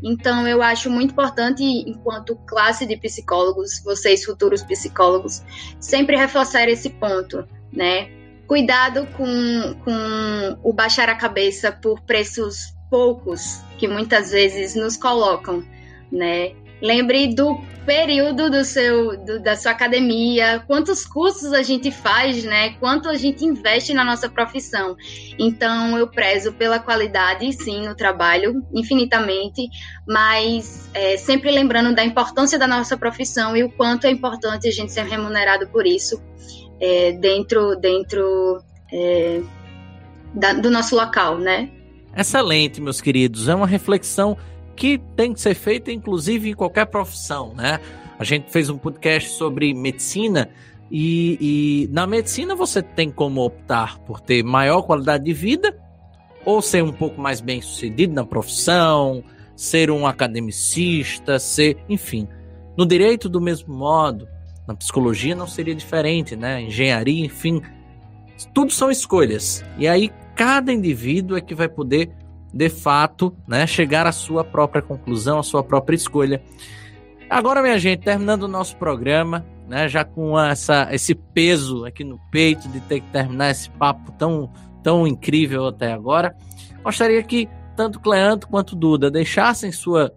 Então, 0.04 0.48
eu 0.48 0.62
acho 0.62 0.90
muito 0.90 1.12
importante, 1.12 1.64
enquanto 1.64 2.36
classe 2.48 2.86
de 2.86 2.96
psicólogos, 2.98 3.82
vocês 3.84 4.24
futuros 4.24 4.64
psicólogos, 4.64 5.42
sempre 5.80 6.16
reforçar 6.16 6.70
esse 6.70 6.90
ponto, 6.90 7.48
né? 7.74 8.10
Cuidado 8.48 9.08
com, 9.18 9.26
com 9.84 10.60
o 10.64 10.72
baixar 10.72 11.10
a 11.10 11.16
cabeça 11.16 11.72
por 11.72 12.00
preços 12.02 12.77
poucos 12.90 13.62
que 13.78 13.88
muitas 13.88 14.32
vezes 14.32 14.76
nos 14.76 14.98
colocam, 14.98 15.64
né? 16.12 16.54
Lembre 16.82 17.34
do 17.34 17.60
período 17.88 18.52
do 18.52 18.64
seu, 18.64 19.18
do, 19.18 19.40
da 19.42 19.56
sua 19.56 19.72
academia, 19.72 20.64
quantos 20.68 21.06
cursos 21.06 21.54
a 21.54 21.64
gente 21.64 21.90
faz, 21.90 22.44
né? 22.44 22.72
Quanto 22.80 23.08
a 23.10 23.16
gente 23.16 23.46
investe 23.46 23.94
na 23.94 24.04
nossa 24.04 24.30
profissão. 24.30 24.96
Então, 25.40 25.98
eu 25.98 26.08
prezo 26.08 26.52
pela 26.54 26.80
qualidade, 26.80 27.52
sim, 27.54 27.88
no 27.88 27.96
trabalho, 27.96 28.62
infinitamente, 28.74 29.70
mas 30.06 30.90
é, 30.94 31.18
sempre 31.18 31.50
lembrando 31.50 31.96
da 31.96 32.04
importância 32.04 32.60
da 32.60 32.68
nossa 32.68 32.98
profissão 32.98 33.56
e 33.56 33.64
o 33.64 33.72
quanto 33.72 34.06
é 34.06 34.12
importante 34.12 34.68
a 34.68 34.72
gente 34.72 34.92
ser 34.92 35.06
remunerado 35.06 35.68
por 35.70 35.88
isso 35.88 36.22
é, 36.80 37.14
dentro, 37.14 37.76
dentro 37.78 38.62
é, 38.92 39.42
da, 40.34 40.54
do 40.54 40.70
nosso 40.70 40.96
local, 40.96 41.40
né? 41.40 41.70
Excelente, 42.18 42.82
meus 42.82 43.00
queridos. 43.00 43.48
É 43.48 43.54
uma 43.54 43.68
reflexão 43.68 44.36
que 44.76 44.98
tem 45.16 45.34
que 45.34 45.40
ser 45.40 45.54
feita, 45.54 45.92
inclusive, 45.92 46.50
em 46.50 46.54
qualquer 46.56 46.88
profissão, 46.88 47.54
né? 47.54 47.80
A 48.18 48.24
gente 48.24 48.52
fez 48.52 48.70
um 48.72 48.78
podcast 48.78 49.30
sobre 49.30 49.72
medicina 49.74 50.50
e, 50.90 51.38
e 51.88 51.94
na 51.94 52.08
medicina 52.08 52.56
você 52.56 52.82
tem 52.82 53.12
como 53.12 53.46
optar 53.46 54.00
por 54.00 54.20
ter 54.20 54.44
maior 54.44 54.82
qualidade 54.82 55.26
de 55.26 55.34
vida 55.34 55.78
ou 56.44 56.60
ser 56.60 56.84
um 56.84 56.92
pouco 56.92 57.22
mais 57.22 57.40
bem 57.40 57.62
sucedido 57.62 58.14
na 58.16 58.26
profissão, 58.26 59.24
ser 59.56 59.92
um 59.92 60.08
academicista, 60.08 61.38
ser, 61.38 61.78
enfim. 61.88 62.28
No 62.76 62.86
direito, 62.86 63.30
do 63.30 63.40
mesmo 63.40 63.76
modo, 63.76 64.28
na 64.68 64.74
psicologia 64.74 65.36
não 65.36 65.46
seria 65.46 65.76
diferente, 65.76 66.36
né? 66.36 66.64
Engenharia, 66.64 67.24
enfim. 67.24 67.62
Tudo 68.54 68.72
são 68.72 68.90
escolhas. 68.90 69.64
E 69.78 69.88
aí 69.88 70.12
cada 70.38 70.72
indivíduo 70.72 71.36
é 71.36 71.42
que 71.42 71.56
vai 71.56 71.68
poder, 71.68 72.12
de 72.54 72.70
fato, 72.70 73.36
né, 73.48 73.66
chegar 73.66 74.06
à 74.06 74.12
sua 74.12 74.44
própria 74.44 74.84
conclusão, 74.84 75.40
à 75.40 75.44
sua 75.44 75.64
própria 75.64 75.96
escolha. 75.96 76.42
Agora, 77.28 77.62
minha 77.62 77.78
gente, 77.80 78.04
terminando 78.04 78.44
o 78.44 78.48
nosso 78.48 78.78
programa, 78.78 79.44
né, 79.68 79.90
já 79.90 80.06
com 80.06 80.40
essa, 80.40 80.88
esse 80.92 81.16
peso 81.16 81.86
aqui 81.86 82.04
no 82.04 82.20
peito 82.32 82.70
de 82.70 82.80
ter 82.82 83.02
que 83.02 83.12
terminar 83.12 83.50
esse 83.50 83.70
papo 83.72 84.12
tão, 84.12 84.50
tão 84.84 85.08
incrível 85.08 85.66
até 85.66 85.92
agora, 85.92 86.36
gostaria 86.84 87.22
que 87.24 87.50
tanto 87.76 88.00
Cleanto 88.00 88.48
quanto 88.48 88.76
Duda 88.76 89.10
deixassem 89.10 89.72
sua, 89.72 90.14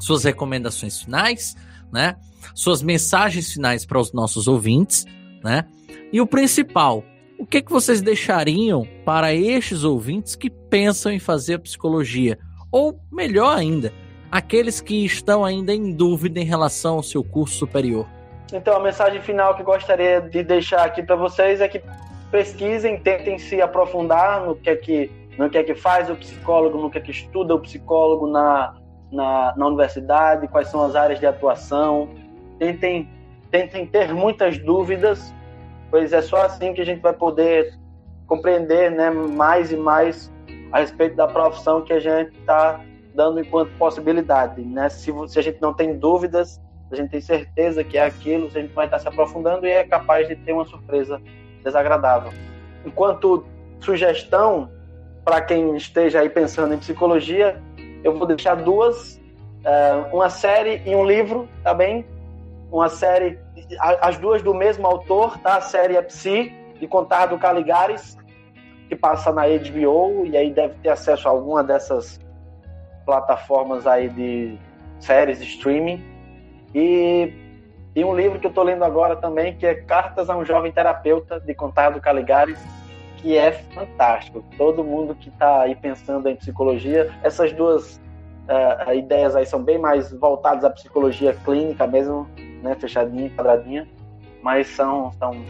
suas 0.00 0.22
recomendações 0.22 1.02
finais, 1.02 1.56
né, 1.92 2.16
suas 2.54 2.80
mensagens 2.80 3.52
finais 3.52 3.84
para 3.84 3.98
os 3.98 4.12
nossos 4.12 4.46
ouvintes, 4.46 5.04
né, 5.42 5.64
e 6.12 6.20
o 6.20 6.26
principal, 6.26 7.04
o 7.42 7.46
que, 7.46 7.60
que 7.60 7.72
vocês 7.72 8.00
deixariam 8.00 8.86
para 9.04 9.34
estes 9.34 9.82
ouvintes 9.82 10.36
que 10.36 10.48
pensam 10.48 11.10
em 11.10 11.18
fazer 11.18 11.58
psicologia? 11.58 12.38
Ou, 12.70 13.00
melhor 13.10 13.58
ainda, 13.58 13.92
aqueles 14.30 14.80
que 14.80 15.04
estão 15.04 15.44
ainda 15.44 15.74
em 15.74 15.90
dúvida 15.90 16.38
em 16.38 16.44
relação 16.44 16.94
ao 16.94 17.02
seu 17.02 17.24
curso 17.24 17.56
superior? 17.56 18.06
Então, 18.52 18.76
a 18.76 18.80
mensagem 18.80 19.20
final 19.20 19.56
que 19.56 19.64
gostaria 19.64 20.20
de 20.20 20.44
deixar 20.44 20.84
aqui 20.84 21.02
para 21.02 21.16
vocês 21.16 21.60
é 21.60 21.66
que 21.66 21.82
pesquisem, 22.30 22.96
tentem 23.00 23.36
se 23.40 23.60
aprofundar 23.60 24.46
no 24.46 24.54
que 24.54 24.70
é 24.70 24.76
que, 24.76 25.10
no 25.36 25.50
que, 25.50 25.58
é 25.58 25.64
que 25.64 25.74
faz 25.74 26.08
o 26.08 26.14
psicólogo, 26.14 26.78
no 26.78 26.88
que 26.92 26.98
é 26.98 27.00
que 27.00 27.10
estuda 27.10 27.56
o 27.56 27.58
psicólogo 27.58 28.28
na, 28.28 28.76
na, 29.10 29.52
na 29.56 29.66
universidade, 29.66 30.46
quais 30.46 30.68
são 30.68 30.84
as 30.84 30.94
áreas 30.94 31.18
de 31.18 31.26
atuação. 31.26 32.08
Tentem, 32.60 33.08
tentem 33.50 33.84
ter 33.84 34.14
muitas 34.14 34.58
dúvidas 34.58 35.34
pois 35.92 36.10
é 36.14 36.22
só 36.22 36.46
assim 36.46 36.72
que 36.72 36.80
a 36.80 36.86
gente 36.86 37.02
vai 37.02 37.12
poder 37.12 37.78
compreender 38.26 38.90
né, 38.90 39.10
mais 39.10 39.70
e 39.70 39.76
mais 39.76 40.32
a 40.72 40.78
respeito 40.78 41.14
da 41.14 41.28
profissão 41.28 41.82
que 41.82 41.92
a 41.92 42.00
gente 42.00 42.34
está 42.38 42.80
dando 43.14 43.38
enquanto 43.40 43.70
possibilidade. 43.76 44.62
Né? 44.62 44.88
Se, 44.88 45.12
se, 45.28 45.38
a 45.38 45.42
gente 45.42 45.60
não 45.60 45.74
tem 45.74 45.98
dúvidas, 45.98 46.58
a 46.90 46.96
gente 46.96 47.10
tem 47.10 47.20
certeza 47.20 47.84
que 47.84 47.98
é 47.98 48.06
aquilo, 48.06 48.46
a 48.46 48.50
gente 48.50 48.72
vai 48.72 48.86
estar 48.86 49.00
se 49.00 49.06
aprofundando 49.06 49.66
e 49.66 49.70
é 49.70 49.84
capaz 49.84 50.26
de 50.26 50.34
ter 50.34 50.54
uma 50.54 50.64
surpresa 50.64 51.20
desagradável. 51.62 52.32
Enquanto 52.86 53.44
sugestão 53.78 54.70
para 55.22 55.42
quem 55.42 55.76
esteja 55.76 56.20
aí 56.20 56.30
pensando 56.30 56.72
em 56.72 56.78
psicologia, 56.78 57.60
eu 58.02 58.16
vou 58.16 58.26
deixar 58.26 58.54
duas, 58.54 59.20
eh, 59.62 60.04
uma 60.10 60.30
série 60.30 60.80
e 60.86 60.96
um 60.96 61.04
livro, 61.04 61.46
tá 61.62 61.74
bem? 61.74 62.06
Uma 62.72 62.88
série 62.88 63.38
as 63.78 64.18
duas 64.18 64.42
do 64.42 64.54
mesmo 64.54 64.86
autor, 64.86 65.38
tá? 65.38 65.56
A 65.56 65.60
série 65.60 65.96
é 65.96 66.02
Psi, 66.02 66.52
de 66.80 66.86
Contardo 66.88 67.38
Caligares, 67.38 68.16
que 68.88 68.96
passa 68.96 69.32
na 69.32 69.42
HBO, 69.46 70.26
e 70.26 70.36
aí 70.36 70.50
deve 70.50 70.74
ter 70.82 70.88
acesso 70.88 71.28
a 71.28 71.30
alguma 71.30 71.62
dessas 71.62 72.18
plataformas 73.04 73.86
aí 73.86 74.08
de 74.08 74.58
séries 74.98 75.38
de 75.38 75.44
streaming. 75.44 76.02
E, 76.74 77.32
e 77.94 78.04
um 78.04 78.14
livro 78.14 78.38
que 78.38 78.46
eu 78.46 78.50
estou 78.50 78.64
lendo 78.64 78.84
agora 78.84 79.16
também, 79.16 79.54
que 79.56 79.66
é 79.66 79.74
Cartas 79.74 80.28
a 80.30 80.36
um 80.36 80.44
Jovem 80.44 80.72
Terapeuta, 80.72 81.40
de 81.40 81.54
Contardo 81.54 82.00
Caligares, 82.00 82.58
que 83.18 83.36
é 83.36 83.52
fantástico. 83.52 84.44
Todo 84.56 84.82
mundo 84.82 85.14
que 85.14 85.28
está 85.28 85.62
aí 85.62 85.74
pensando 85.74 86.28
em 86.28 86.36
psicologia, 86.36 87.10
essas 87.22 87.52
duas 87.52 88.00
uh, 88.48 88.92
ideias 88.94 89.36
aí 89.36 89.46
são 89.46 89.62
bem 89.62 89.78
mais 89.78 90.12
voltadas 90.12 90.64
à 90.64 90.70
psicologia 90.70 91.34
clínica 91.44 91.86
mesmo, 91.86 92.28
né, 92.62 92.74
fechadinha, 92.74 93.28
quadradinha, 93.30 93.88
mas 94.42 94.68
são, 94.68 95.12
são, 95.12 95.44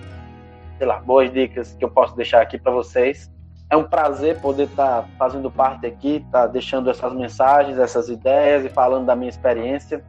sei 0.78 0.86
lá, 0.86 0.98
boas 1.00 1.32
dicas 1.32 1.74
que 1.74 1.84
eu 1.84 1.90
posso 1.90 2.16
deixar 2.16 2.40
aqui 2.40 2.58
para 2.58 2.72
vocês. 2.72 3.30
É 3.70 3.76
um 3.76 3.84
prazer 3.84 4.40
poder 4.40 4.64
estar 4.64 5.02
tá 5.02 5.08
fazendo 5.18 5.50
parte 5.50 5.86
aqui, 5.86 6.16
estar 6.16 6.42
tá 6.42 6.46
deixando 6.46 6.90
essas 6.90 7.12
mensagens, 7.14 7.78
essas 7.78 8.08
ideias 8.08 8.64
e 8.64 8.68
falando 8.68 9.06
da 9.06 9.16
minha 9.16 9.30
experiência. 9.30 10.04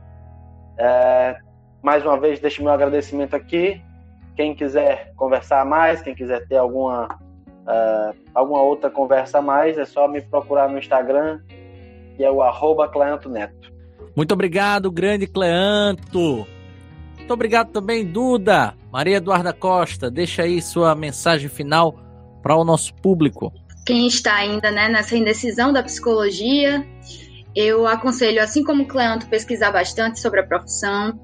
É, 0.77 1.37
mais 1.81 2.03
uma 2.05 2.19
vez, 2.19 2.39
deixo 2.39 2.63
meu 2.63 2.71
agradecimento 2.71 3.35
aqui. 3.35 3.81
Quem 4.35 4.55
quiser 4.55 5.13
conversar 5.15 5.65
mais, 5.65 6.01
quem 6.01 6.15
quiser 6.15 6.47
ter 6.47 6.57
alguma, 6.57 7.05
uh, 7.05 8.17
alguma 8.33 8.61
outra 8.61 8.89
conversa 8.89 9.37
a 9.37 9.41
mais, 9.41 9.77
é 9.77 9.85
só 9.85 10.07
me 10.07 10.19
procurar 10.21 10.67
no 10.67 10.79
Instagram, 10.79 11.41
que 12.17 12.23
é 12.23 12.31
o 12.31 12.41
arroba 12.41 12.87
Cleanto 12.87 13.29
Neto. 13.29 13.71
Muito 14.15 14.31
obrigado, 14.33 14.91
grande 14.91 15.27
Cleanto. 15.27 16.47
Muito 17.33 17.39
obrigado 17.39 17.71
também, 17.71 18.05
Duda. 18.05 18.75
Maria 18.91 19.17
Eduarda 19.17 19.51
Costa, 19.51 20.11
deixa 20.11 20.43
aí 20.43 20.61
sua 20.61 20.93
mensagem 20.93 21.49
final 21.49 21.99
para 22.43 22.55
o 22.55 22.63
nosso 22.63 22.93
público. 22.93 23.51
Quem 23.87 24.05
está 24.05 24.35
ainda 24.35 24.69
né, 24.69 24.87
nessa 24.87 25.17
indecisão 25.17 25.73
da 25.73 25.81
psicologia, 25.81 26.85
eu 27.55 27.87
aconselho, 27.87 28.39
assim 28.39 28.63
como 28.63 28.83
o 28.83 28.87
Cleanto, 28.87 29.25
pesquisar 29.29 29.71
bastante 29.71 30.19
sobre 30.19 30.41
a 30.41 30.43
profissão. 30.45 31.19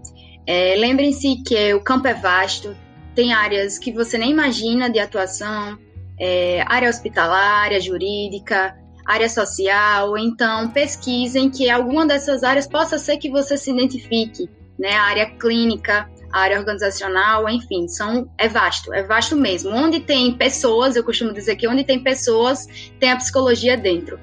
É, 0.47 0.73
Lembrem-se 0.77 1.43
que 1.43 1.75
o 1.75 1.83
campo 1.83 2.07
é 2.07 2.15
vasto, 2.15 2.75
tem 3.13 3.31
áreas 3.31 3.77
que 3.77 3.91
você 3.91 4.17
nem 4.17 4.31
imagina 4.31 4.89
de 4.89 4.97
atuação, 4.97 5.77
é, 6.19 6.63
área 6.65 6.89
hospitalar, 6.89 7.65
área 7.65 7.79
jurídica, 7.79 8.75
área 9.05 9.29
social. 9.29 10.17
Então, 10.17 10.71
pesquisem 10.71 11.51
que 11.51 11.69
alguma 11.69 12.07
dessas 12.07 12.43
áreas 12.43 12.65
possa 12.67 12.97
ser 12.97 13.17
que 13.17 13.29
você 13.29 13.55
se 13.55 13.69
identifique, 13.69 14.49
né? 14.79 14.93
A 14.93 15.03
área 15.03 15.29
clínica, 15.31 16.09
a 16.31 16.39
área 16.39 16.57
organizacional, 16.57 17.49
enfim, 17.49 17.87
são, 17.87 18.31
é 18.37 18.47
vasto, 18.47 18.93
é 18.93 19.03
vasto 19.03 19.35
mesmo. 19.35 19.71
Onde 19.71 19.99
tem 19.99 20.33
pessoas, 20.33 20.95
eu 20.95 21.03
costumo 21.03 21.33
dizer 21.33 21.55
que 21.57 21.67
onde 21.67 21.83
tem 21.83 22.01
pessoas, 22.01 22.65
tem 22.99 23.11
a 23.11 23.17
psicologia 23.17 23.75
dentro. 23.75 24.19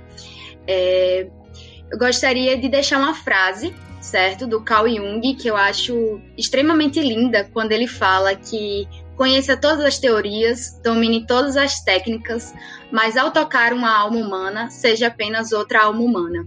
É, 0.67 1.29
eu 1.91 1.99
gostaria 1.99 2.57
de 2.57 2.69
deixar 2.69 2.99
uma 2.99 3.15
frase, 3.15 3.75
certo, 4.01 4.47
do 4.47 4.61
Carl 4.63 4.89
Jung, 4.89 5.35
que 5.35 5.49
eu 5.49 5.57
acho 5.57 6.21
extremamente 6.37 7.01
linda, 7.01 7.49
quando 7.53 7.73
ele 7.73 7.87
fala 7.87 8.35
que 8.35 8.89
conheça 9.17 9.57
todas 9.57 9.81
as 9.81 9.99
teorias, 9.99 10.79
domine 10.83 11.27
todas 11.27 11.57
as 11.57 11.81
técnicas, 11.81 12.55
mas 12.91 13.17
ao 13.17 13.31
tocar 13.31 13.73
uma 13.73 13.91
alma 13.91 14.19
humana, 14.19 14.71
seja 14.71 15.09
apenas 15.09 15.53
outra 15.53 15.85
alma 15.85 16.03
humana. 16.03 16.47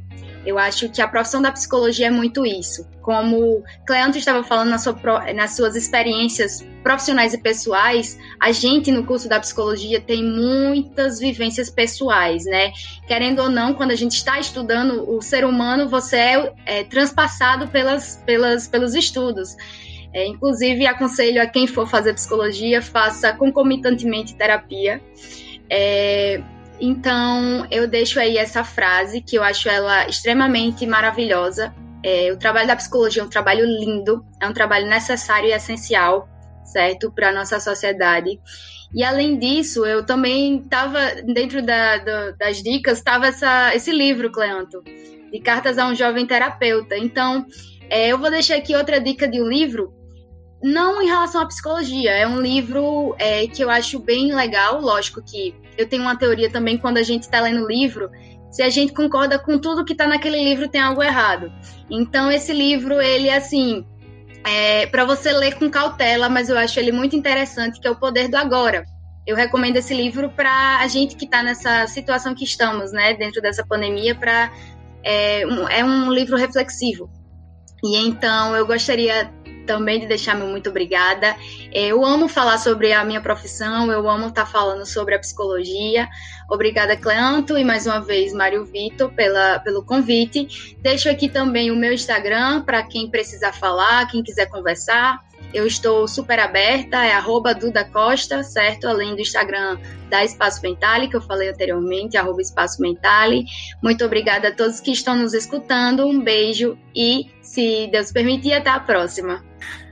Eu 0.50 0.58
acho 0.58 0.90
que 0.90 1.00
a 1.00 1.08
profissão 1.08 1.42
da 1.42 1.52
psicologia 1.52 2.08
é 2.08 2.10
muito 2.10 2.44
isso. 2.44 2.88
Como 3.04 3.64
Cleanto 3.86 4.18
estava 4.18 4.44
falando 4.44 4.70
na 4.70 4.80
sua, 4.80 4.96
nas 5.34 5.56
suas 5.56 5.76
experiências 5.76 6.66
profissionais 6.82 7.36
e 7.36 7.38
pessoais, 7.38 8.18
a 8.40 8.52
gente 8.52 8.92
no 8.92 9.06
curso 9.06 9.30
da 9.30 9.40
psicologia 9.40 10.02
tem 10.02 10.24
muitas 10.24 11.20
vivências 11.20 11.70
pessoais, 11.70 12.46
né? 12.46 12.72
Querendo 13.08 13.44
ou 13.44 13.50
não, 13.50 13.76
quando 13.76 13.92
a 13.92 13.96
gente 13.96 14.14
está 14.14 14.40
estudando 14.40 15.08
o 15.08 15.22
ser 15.22 15.46
humano, 15.46 15.88
você 15.88 16.18
é, 16.18 16.54
é 16.66 16.84
transpassado 16.84 17.68
pelas, 17.68 18.18
pelas, 18.26 18.68
pelos 18.68 18.96
estudos. 18.96 19.56
É, 20.12 20.26
inclusive, 20.26 20.88
aconselho 20.88 21.44
a 21.44 21.46
quem 21.46 21.68
for 21.68 21.88
fazer 21.88 22.16
psicologia, 22.16 22.82
faça 22.82 23.32
concomitantemente 23.34 24.34
terapia. 24.34 25.00
É, 25.70 26.42
então, 26.80 27.68
eu 27.70 27.88
deixo 27.88 28.20
aí 28.20 28.38
essa 28.38 28.64
frase, 28.64 29.22
que 29.22 29.36
eu 29.36 29.44
acho 29.44 29.68
ela 29.68 30.08
extremamente 30.08 30.86
maravilhosa. 30.86 31.74
É, 32.04 32.32
o 32.32 32.38
trabalho 32.38 32.68
da 32.68 32.76
psicologia 32.76 33.22
é 33.22 33.26
um 33.26 33.30
trabalho 33.30 33.66
lindo, 33.66 34.26
é 34.42 34.48
um 34.48 34.54
trabalho 34.54 34.88
necessário 34.88 35.50
e 35.50 35.52
essencial, 35.52 36.30
certo, 36.64 37.12
para 37.12 37.30
a 37.30 37.34
nossa 37.34 37.60
sociedade. 37.60 38.40
E 38.94 39.04
além 39.04 39.38
disso, 39.38 39.86
eu 39.86 40.06
também 40.06 40.60
estava, 40.60 41.00
dentro 41.26 41.62
da, 41.62 41.98
das 42.32 42.64
dicas, 42.64 42.98
estava 42.98 43.28
esse 43.74 43.92
livro, 43.92 44.32
Cleanto, 44.32 44.82
de 45.32 45.40
Cartas 45.42 45.78
a 45.78 45.88
um 45.88 45.94
Jovem 45.94 46.26
Terapeuta. 46.26 46.98
Então, 46.98 47.46
é, 47.90 48.08
eu 48.08 48.18
vou 48.18 48.32
deixar 48.32 48.56
aqui 48.56 48.76
outra 48.76 49.00
dica 49.00 49.28
de 49.28 49.42
um 49.42 49.48
livro 49.48 49.99
não 50.62 51.02
em 51.02 51.08
relação 51.08 51.42
à 51.42 51.46
psicologia, 51.46 52.12
é 52.12 52.28
um 52.28 52.42
livro 52.42 53.16
é, 53.18 53.48
que 53.48 53.64
eu 53.64 53.70
acho 53.70 54.00
bem 54.00 54.34
legal. 54.34 54.82
Lógico 54.82 55.22
que 55.22 55.56
eu 55.78 55.88
tenho 55.88 56.02
uma 56.02 56.18
teoria 56.18 56.50
também 56.50 56.78
quando 56.78 56.98
a 56.98 57.04
gente 57.04 57.24
está 57.24 57.42
lendo 57.42 57.68
livro, 57.68 58.10
se 58.52 58.62
a 58.62 58.70
gente 58.70 58.94
concorda 58.94 59.38
com 59.40 59.58
tudo 59.58 59.86
que 59.86 59.94
está 59.94 60.08
naquele 60.08 60.44
livro, 60.44 60.68
tem 60.68 60.82
algo 60.82 61.04
errado. 61.04 61.52
Então, 61.90 62.32
esse 62.32 62.52
livro, 62.52 63.00
ele, 63.00 63.30
assim, 63.30 63.86
é 64.46 64.88
para 64.88 65.06
você 65.06 65.32
ler 65.32 65.56
com 65.56 65.70
cautela, 65.70 66.28
mas 66.28 66.50
eu 66.50 66.58
acho 66.58 66.80
ele 66.80 66.92
muito 66.92 67.16
interessante, 67.16 67.80
que 67.80 67.88
é 67.88 67.92
O 67.92 67.96
Poder 67.96 68.28
do 68.28 68.36
Agora. 68.36 68.86
Eu 69.26 69.36
recomendo 69.36 69.78
esse 69.78 69.94
livro 69.94 70.30
para 70.32 70.80
a 70.80 70.88
gente 70.88 71.16
que 71.16 71.26
está 71.26 71.44
nessa 71.44 71.86
situação 71.88 72.34
que 72.34 72.44
estamos, 72.44 72.92
né, 72.92 73.14
dentro 73.14 73.42
dessa 73.42 73.64
pandemia, 73.66 74.16
para 74.16 74.52
é, 75.04 75.46
um, 75.46 75.70
é 75.70 75.84
um 75.84 76.12
livro 76.12 76.36
reflexivo. 76.36 77.10
E 77.84 77.98
então 77.98 78.56
eu 78.56 78.66
gostaria 78.66 79.32
também 79.70 80.00
de 80.00 80.08
deixar 80.08 80.36
meu 80.36 80.48
muito 80.48 80.72
obrigada. 80.72 81.36
É, 81.72 81.86
eu 81.86 82.04
amo 82.04 82.28
falar 82.28 82.58
sobre 82.58 82.92
a 82.92 83.06
minha 83.06 83.22
profissão, 83.22 83.92
eu 83.92 84.10
amo 84.10 84.30
estar 84.30 84.48
falando 84.48 84.84
sobre 84.84 85.14
a 85.14 85.20
psicologia. 85.20 86.10
Obrigada, 86.50 86.98
Cleanto, 86.98 87.56
e 87.56 87.64
mais 87.64 87.86
uma 87.86 88.02
vez, 88.02 88.34
Mário 88.34 88.66
Vitor, 88.66 89.12
pela, 89.14 89.60
pelo 89.60 89.84
convite. 89.84 90.76
Deixo 90.80 91.08
aqui 91.08 91.30
também 91.30 91.70
o 91.70 91.76
meu 91.76 91.94
Instagram 91.94 92.64
para 92.64 92.82
quem 92.82 93.12
precisar 93.12 93.54
falar, 93.54 94.08
quem 94.08 94.24
quiser 94.24 94.48
conversar. 94.48 95.20
Eu 95.54 95.66
estou 95.66 96.08
super 96.08 96.40
aberta, 96.40 97.04
é 97.04 97.12
arroba 97.12 97.56
Duda 97.56 97.84
Costa, 97.84 98.44
certo? 98.44 98.88
Além 98.88 99.16
do 99.16 99.22
Instagram 99.22 99.80
da 100.10 100.24
Espaço 100.24 100.62
Mentale, 100.62 101.10
que 101.10 101.16
eu 101.16 101.22
falei 101.22 101.50
anteriormente, 101.50 102.18
arroba 102.18 102.42
Espaço 102.42 102.82
Mentale. 102.82 103.46
Muito 103.82 104.06
obrigada 104.06 104.50
a 104.50 104.56
todos 104.56 104.80
que 104.80 104.92
estão 104.92 105.16
nos 105.16 105.34
escutando. 105.34 106.06
Um 106.06 106.22
beijo 106.22 106.78
e, 106.96 107.32
se 107.42 107.88
Deus 107.92 108.12
permitir, 108.12 108.54
até 108.54 108.70
a 108.70 108.80
próxima. 108.80 109.44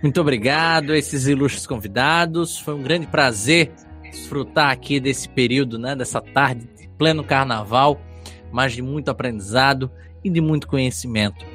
Muito 0.02 0.22
obrigado 0.22 0.92
a 0.92 0.98
esses 0.98 1.28
ilustres 1.28 1.66
convidados. 1.66 2.60
Foi 2.60 2.76
um 2.76 2.84
grande 2.84 3.08
prazer 3.08 3.72
desfrutar 4.04 4.72
aqui 4.72 5.00
desse 5.00 5.28
período, 5.28 5.78
né, 5.78 5.96
dessa 5.96 6.22
tarde 6.22 6.68
de 6.78 6.88
pleno 6.90 7.24
carnaval, 7.24 8.00
mas 8.52 8.74
de 8.74 8.82
muito 8.82 9.10
aprendizado 9.10 9.92
e 10.24 10.30
de 10.30 10.42
muito 10.42 10.68
conhecimento. 10.68 11.46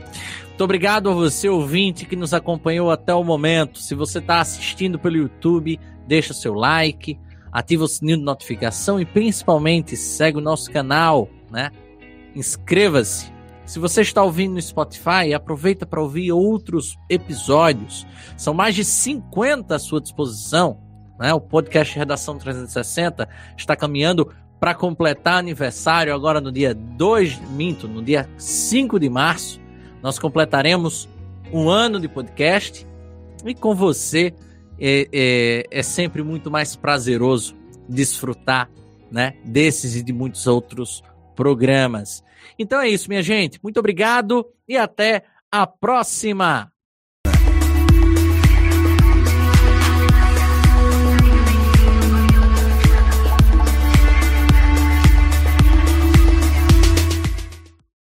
Muito 0.63 0.71
obrigado 0.71 1.11
a 1.11 1.13
você, 1.13 1.49
ouvinte, 1.49 2.07
que 2.07 2.15
nos 2.15 2.33
acompanhou 2.33 2.89
até 2.93 3.13
o 3.13 3.25
momento. 3.25 3.81
Se 3.81 3.97
você 3.97 4.21
está 4.21 4.41
assistindo 4.41 4.97
pelo 4.97 5.17
YouTube, 5.17 5.77
deixa 6.07 6.31
o 6.31 6.37
seu 6.37 6.55
like, 6.55 7.19
ativa 7.51 7.83
o 7.83 7.89
sininho 7.89 8.19
de 8.19 8.23
notificação 8.23 9.01
e 9.01 9.05
principalmente 9.05 9.97
segue 9.97 10.39
o 10.39 10.41
nosso 10.41 10.71
canal, 10.71 11.29
né? 11.51 11.73
Inscreva-se. 12.33 13.33
Se 13.67 13.81
você 13.81 14.03
está 14.03 14.23
ouvindo 14.23 14.55
no 14.55 14.63
Spotify, 14.63 15.35
aproveita 15.35 15.85
para 15.85 16.01
ouvir 16.01 16.31
outros 16.31 16.97
episódios. 17.11 18.07
São 18.37 18.55
mais 18.55 18.77
de 18.77 18.85
50 18.85 19.75
à 19.75 19.81
sua 19.81 20.01
disposição. 20.01 20.79
Né? 21.19 21.35
O 21.35 21.41
podcast 21.41 21.99
Redação 21.99 22.39
360 22.39 23.29
está 23.57 23.75
caminhando 23.75 24.33
para 24.61 24.77
completar 24.77 25.41
aniversário 25.41 26.15
agora 26.15 26.41
no 26.41 26.53
dia 26.53 26.73
2, 26.73 27.51
minto, 27.51 27.89
no 27.89 28.01
dia 28.01 28.31
5 28.39 29.01
de 29.01 29.11
março 29.11 29.61
nós 30.03 30.19
completaremos 30.19 31.09
um 31.53 31.69
ano 31.69 32.01
de 32.01 32.09
podcast 32.09 32.87
e 33.45 33.55
com 33.55 33.75
você 33.75 34.35
é, 34.79 35.09
é, 35.13 35.67
é 35.71 35.83
sempre 35.83 36.23
muito 36.23 36.51
mais 36.51 36.75
prazeroso 36.75 37.55
desfrutar 37.89 38.71
né, 39.11 39.35
desses 39.45 39.95
e 39.95 40.03
de 40.03 40.13
muitos 40.13 40.47
outros 40.47 41.03
programas. 41.37 42.25
Então 42.59 42.81
é 42.81 42.89
isso, 42.89 43.09
minha 43.09 43.23
gente. 43.23 43.61
Muito 43.63 43.79
obrigado 43.79 44.47
e 44.67 44.77
até 44.77 45.25
a 45.51 45.67
próxima! 45.67 46.72